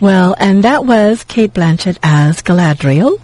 [0.00, 3.18] Well, and that was Cate Blanchett as Galadriel.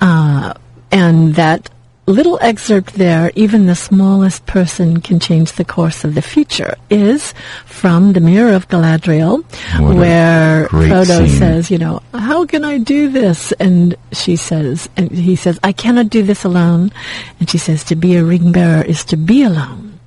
[0.00, 0.52] Uh,
[0.90, 1.70] and that
[2.06, 7.32] little excerpt there, even the smallest person can change the course of the future, is
[7.64, 9.44] from the Mirror of Galadriel,
[9.80, 11.38] What where Frodo scene.
[11.38, 13.52] says, you know, how can I do this?
[13.52, 16.92] And she says, and he says, I cannot do this alone.
[17.38, 20.00] And she says, to be a ring bearer is to be alone.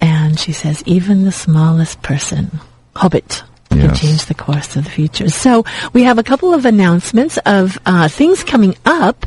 [0.00, 2.60] And she says, even the smallest person,
[2.94, 5.28] Hobbit, can change the course of the future.
[5.28, 9.26] So we have a couple of announcements of uh, things coming up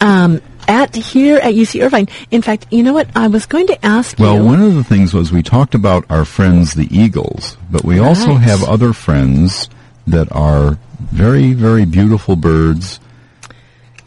[0.00, 2.08] um, at here at UC Irvine.
[2.30, 3.08] In fact, you know what?
[3.16, 4.44] I was going to ask Well, you.
[4.44, 8.34] one of the things was we talked about our friends, the Eagles, but we also
[8.34, 9.68] have other friends
[10.06, 13.00] that are very, very beautiful birds.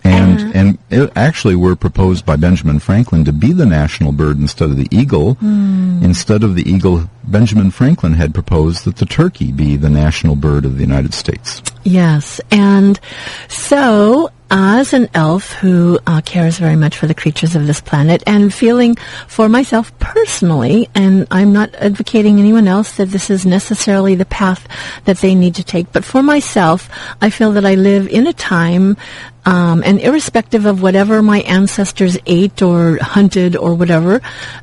[0.04, 0.52] And Uh-huh.
[0.54, 4.78] and it actually were proposed by Benjamin Franklin to be the national bird instead of
[4.78, 5.34] the eagle.
[5.36, 6.04] Hmm.
[6.04, 10.64] Instead of the eagle, Benjamin Franklin had proposed that the turkey be the national bird
[10.64, 11.64] of the United States.
[11.84, 13.00] Yes, and
[13.48, 18.22] so as an elf who uh, cares very much for the creatures of this planet
[18.28, 18.96] and feeling
[19.28, 24.68] for myself personally, and I'm not advocating anyone else that this is necessarily the path
[25.06, 26.90] that they need to take, but for myself,
[27.22, 28.98] I feel that I live in a time,
[29.46, 34.22] um, and irrespective of whatever my ancestors ate or hunted or whatever,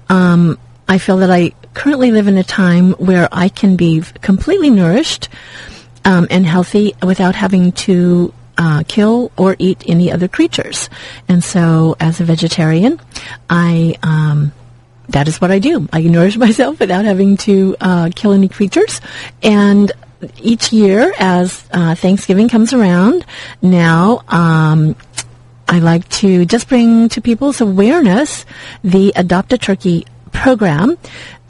[0.09, 0.59] um,
[0.89, 5.29] I feel that I currently live in a time where I can be completely nourished
[6.05, 10.91] um, and healthy without having to uh, kill or eat any other creatures.
[11.29, 13.01] And so, as a vegetarian,
[13.49, 14.53] I um,
[15.09, 15.89] that is what I do.
[15.93, 19.01] I nourish myself without having to uh, kill any creatures.
[19.43, 19.93] And
[20.41, 23.25] each year, as uh, Thanksgiving comes around,
[23.61, 24.97] now um,
[25.69, 28.45] I like to just bring to people's awareness
[28.85, 30.99] the Adopt a Turkey program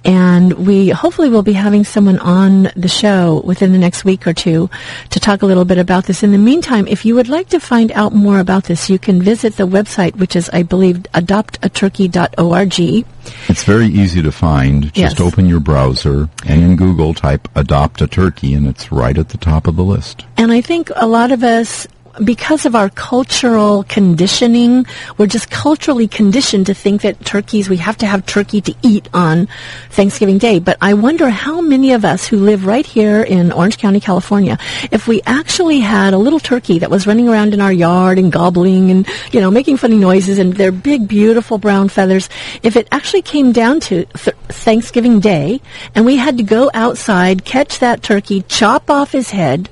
[0.05, 4.33] and we hopefully will be having someone on the show within the next week or
[4.33, 4.69] two
[5.11, 6.23] to talk a little bit about this.
[6.23, 9.23] In the meantime, if you would like to find out more about this, you can
[9.23, 13.07] visit the website, which is, I believe, adoptaturkey.org.
[13.49, 14.93] It's very easy to find.
[14.93, 15.21] Just Yes.
[15.21, 19.39] open your browser and in Google type adopt a turkey and it's right at the
[19.39, 20.25] top of the list.
[20.37, 21.87] And I think a lot of us,
[22.23, 24.87] because of our cultural conditioning,
[25.17, 29.09] we're just culturally conditioned to think that turkeys, we have to have turkey to eat
[29.15, 29.49] on
[29.91, 30.59] Thanksgiving Day.
[30.59, 34.59] But I wonder how many of us who live right here in Orange County, California,
[34.91, 38.31] if we actually had a little turkey that was running around in our yard and
[38.31, 42.29] gobbling and, you know, making funny noises and their big, beautiful brown feathers,
[42.63, 45.61] if it actually came down to th- Thanksgiving Day
[45.95, 49.69] and we had to go outside, catch that turkey, chop off his head,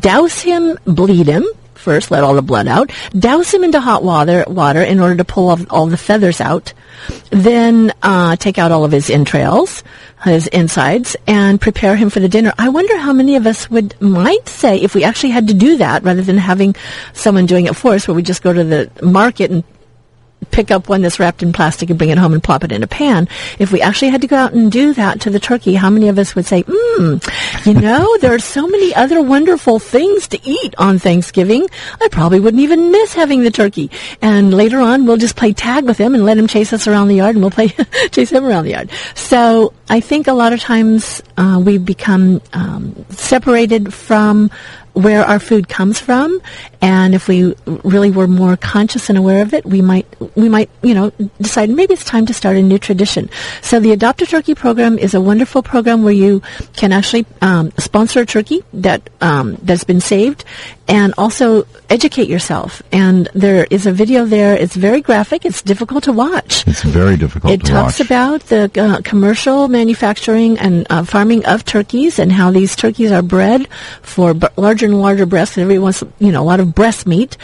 [0.00, 1.46] douse him, bleed him,
[1.84, 5.24] first, let all the blood out, douse him into hot water, water in order to
[5.24, 6.72] pull all the feathers out,
[7.30, 9.84] then uh, take out all of his entrails,
[10.24, 12.52] his insides, and prepare him for the dinner.
[12.58, 15.76] I wonder how many of us would might say if we actually had to do
[15.76, 16.74] that rather than having
[17.12, 19.62] someone doing it for us, where we just go to the market and
[20.50, 22.82] pick up one that's wrapped in plastic and bring it home and plop it in
[22.82, 23.28] a pan.
[23.58, 26.08] If we actually had to go out and do that to the turkey, how many
[26.08, 30.40] of us would say, mm, you know, there are so many other wonderful things to
[30.42, 31.66] eat on Thanksgiving.
[32.00, 33.90] I probably wouldn't even miss having the turkey.
[34.22, 37.08] And later on, we'll just play tag with him and let him chase us around
[37.08, 37.68] the yard and we'll play,
[38.10, 38.90] chase him around the yard.
[39.14, 44.50] So I think a lot of times, uh, we become, um, separated from
[44.94, 46.40] where our food comes from
[46.80, 50.70] and if we really were more conscious and aware of it we might we might
[50.82, 53.28] you know decide maybe it's time to start a new tradition.
[53.62, 56.42] So the adopt a turkey program is a wonderful program where you
[56.76, 60.44] can actually um, sponsor a turkey that um, that's been saved
[60.88, 62.82] and also educate yourself.
[62.92, 64.54] And there is a video there.
[64.54, 65.44] It's very graphic.
[65.44, 66.66] It's difficult to watch.
[66.66, 68.06] It's very difficult it talks watch.
[68.06, 73.22] about the uh, commercial manufacturing and uh, farming of turkeys and how these turkeys are
[73.22, 73.68] bred
[74.02, 75.56] for b- larger and larger breasts.
[75.56, 77.36] And everyone wants, you know, a lot of breast meat.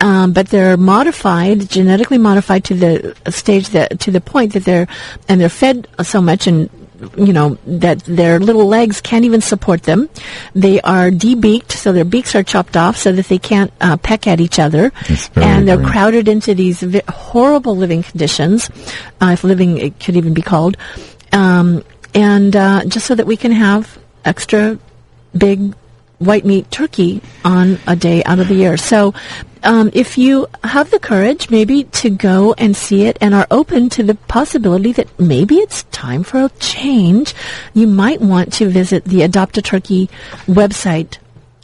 [0.00, 4.88] Um, but they're modified, genetically modified to the stage that, to the point that they're,
[5.28, 6.68] and they're fed so much and
[7.16, 10.08] you know that their little legs can't even support them.
[10.54, 14.26] They are debeaked, so their beaks are chopped off so that they can't uh, peck
[14.26, 14.92] at each other,
[15.34, 18.70] and they're very- crowded into these vi- horrible living conditions,
[19.20, 20.76] uh, if living it could even be called,
[21.32, 21.82] um,
[22.14, 24.78] and uh, just so that we can have extra
[25.36, 25.74] big
[26.24, 28.76] white meat turkey on a day out of the year.
[28.76, 29.14] So,
[29.64, 33.88] um, if you have the courage, maybe to go and see it, and are open
[33.90, 37.34] to the possibility that maybe it's time for a change,
[37.72, 40.10] you might want to visit the Adopt a Turkey
[40.46, 41.18] website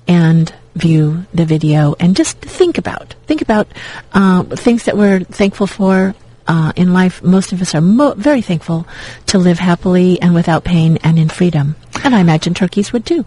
[0.07, 3.67] and view the video and just think about think about
[4.13, 6.15] uh, things that we're thankful for
[6.47, 7.23] uh, in life.
[7.23, 8.87] Most of us are mo- very thankful
[9.27, 13.25] to live happily and without pain and in freedom, and I imagine turkeys would too.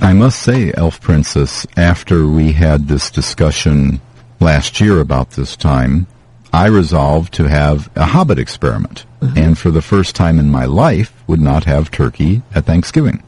[0.00, 4.00] I must say, Elf Princess, after we had this discussion
[4.38, 6.06] last year about this time,
[6.52, 9.04] I resolved to have a Hobbit experiment.
[9.20, 9.38] Mm-hmm.
[9.38, 13.22] And for the first time in my life, would not have turkey at Thanksgiving.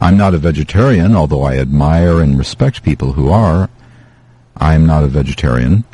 [0.00, 3.70] I'm not a vegetarian, although I admire and respect people who are.
[4.56, 5.84] I'm not a vegetarian.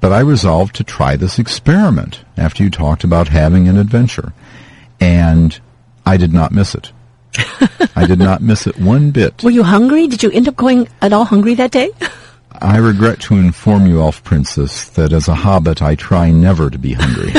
[0.00, 4.32] But I resolved to try this experiment after you talked about having an adventure.
[5.00, 5.58] And
[6.04, 6.92] I did not miss it.
[7.96, 9.42] I did not miss it one bit.
[9.42, 10.06] Were you hungry?
[10.06, 11.90] Did you end up going at all hungry that day?
[12.52, 16.78] I regret to inform you, Elf Princess, that as a hobbit I try never to
[16.78, 17.34] be hungry.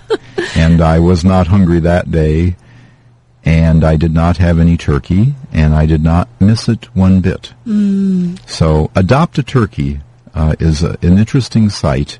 [0.54, 2.56] and I was not hungry that day,
[3.44, 7.52] and I did not have any turkey, and I did not miss it one bit.
[8.46, 10.00] So, Adopt a Turkey
[10.34, 12.18] uh, is a, an interesting site.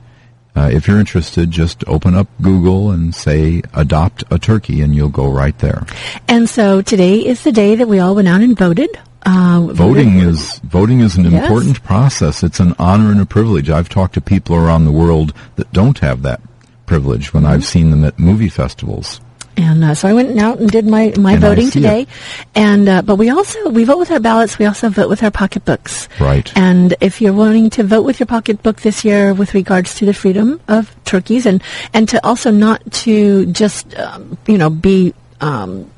[0.57, 5.09] Uh, if you're interested, just open up Google and say "Adopt a Turkey," and you'll
[5.09, 5.87] go right there.
[6.29, 8.91] And so today is the day that we all went out and voted.
[9.25, 11.43] Uh, Voting voted- is voting is an Yes.
[11.43, 12.43] important process.
[12.43, 13.71] It's an honor and a privilege.
[13.71, 16.41] I've talked to people around the world that don't have that
[16.87, 19.21] privilege when I've seen them at movie festivals.
[19.61, 22.07] And uh, so I went out and did my, my And voting today.
[22.55, 24.59] And uh, but we also we vote with our ballots.
[24.59, 26.09] We also vote with our pocketbooks.
[26.19, 26.51] Right.
[26.57, 30.15] And if you're wanting to vote with your pocketbook this year with regards to the
[30.15, 35.91] freedom of turkeys and and to also not to just um, you know be um,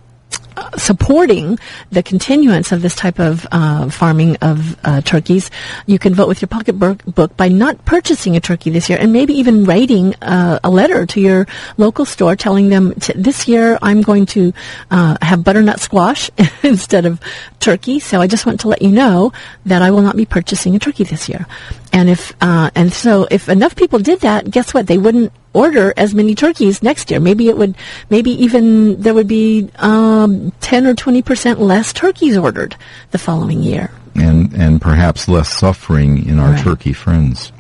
[0.77, 1.59] supporting
[1.91, 5.51] the continuance of this type of uh, farming of uh, turkeys,
[5.87, 7.03] you can vote with your pocketbook
[7.37, 11.21] by not purchasing a turkey this year and maybe even writing uh, a letter to
[11.21, 11.47] your
[11.77, 14.53] local store telling them this year I'm going to
[14.91, 16.31] uh, have butternut squash
[16.63, 17.21] instead of
[17.61, 18.01] turkey.
[18.01, 19.33] So I just want to let you know
[19.67, 21.47] that I will not be purchasing a turkey this year.
[21.93, 24.87] And if uh, and so if enough people did that, guess what?
[24.87, 27.21] They wouldn't order as many turkeys next year.
[27.21, 27.75] Maybe it would,
[28.11, 32.77] maybe even there would be um, 10 or 20 percent less turkeys ordered
[33.11, 33.91] the following year.
[34.15, 36.63] And, and perhaps less suffering in our Right.
[36.65, 37.53] turkey friends.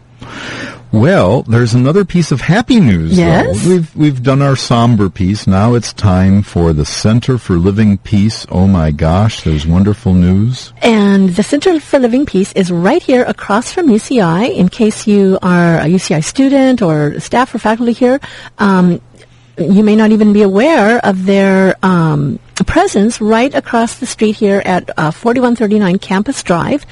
[0.93, 3.16] Well, there's another piece of happy news.
[3.16, 3.64] Yes?
[3.64, 3.70] Though.
[3.70, 5.47] We've we've done our somber piece.
[5.47, 8.47] Now it's time for the Center for Living Peace.
[8.51, 10.74] Oh my gosh, there's wonderful news.
[10.82, 14.55] And the Center for Living Peace is right here across from UCI.
[14.55, 18.20] In case you are a UCI student or staff or faculty here,
[18.59, 19.01] um,
[19.57, 24.61] you may not even be aware of their um, presence right across the street here
[24.62, 26.84] at uh, 4139 Campus Drive.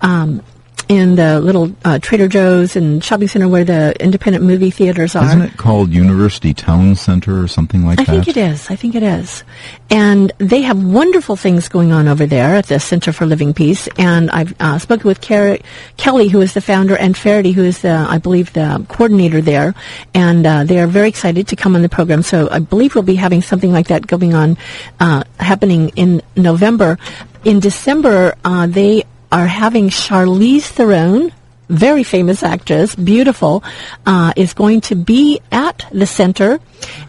[0.00, 0.42] Um,
[0.90, 5.24] in the little uh, Trader Joe's and shopping center where the independent movie theaters are.
[5.24, 8.10] Isn't it called University Town Center or something like I that?
[8.10, 8.68] I think it is.
[8.70, 9.44] I think it is.
[9.88, 13.88] And they have wonderful things going on over there at the Center for Living Peace.
[13.98, 15.58] And I've uh, spoken with Car-
[15.96, 19.76] Kelly, who is the founder, and Faraday, who is the, I believe, the coordinator there.
[20.12, 22.24] And uh, they are very excited to come on the program.
[22.24, 24.58] So I believe we'll be having something like that going on,
[24.98, 26.98] uh, happening in November.
[27.44, 31.32] In December, uh, they are having Charlize Theron,
[31.68, 33.62] very famous actress, beautiful,
[34.04, 36.58] uh, is going to be at the center.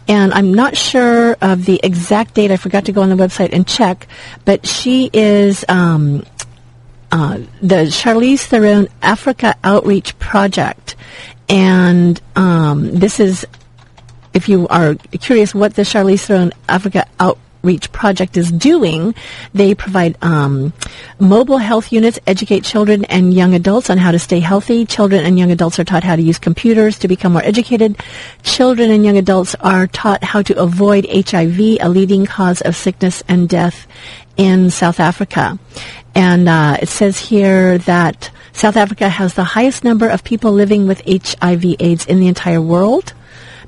[0.08, 2.52] And I'm not sure of the exact date.
[2.52, 4.08] I forgot to go on the website and check.
[4.46, 6.24] But she is um,
[7.12, 10.96] uh, the Charlize Theron Africa Outreach Project.
[11.50, 13.46] And um, this is
[14.34, 19.14] if you are curious what the Charlize Theron Africa Outreach Reach project is doing,
[19.54, 20.74] they provide um,
[21.20, 24.86] mobile health units, educate children and young adults on how to stay healthy.
[24.86, 27.98] Children and young adults are taught how to use computers to become more educated.
[28.44, 33.24] Children and young adults are taught how to avoid HIV, a leading cause of sickness
[33.28, 33.88] and death
[34.38, 35.60] in South Africa.
[36.16, 40.88] And uh, it says here that South Africa has the highest number of people living
[40.88, 43.14] with HIV/AIDS in the entire world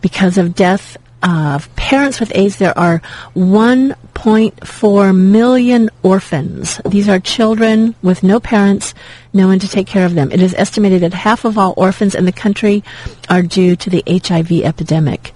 [0.02, 3.02] because of death of parents with AIDS, there are
[3.36, 6.80] 1.4 million orphans.
[6.86, 8.94] These are children with no parents,
[9.32, 10.32] no one to take care of them.
[10.32, 12.84] It is estimated that half of all orphans in the country
[13.30, 15.34] are due to the HIV epidemic.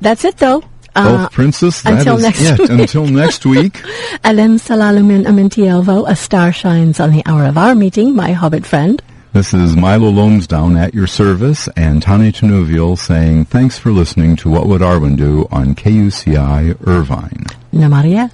[0.00, 0.62] that's it though.
[0.94, 2.58] Uh, Elf Princess, that until next it.
[2.58, 2.70] week.
[2.70, 3.82] Until next week.
[4.24, 9.02] Alem salalumin amentielvo, a star shines on the hour of our meeting, my hobbit friend.
[9.34, 14.48] This is Milo Loamsdown at your service and Tani Tanuvial saying thanks for listening to
[14.48, 17.44] What Would Arwen Do on KUCI Irvine.
[17.74, 18.30] Namaria.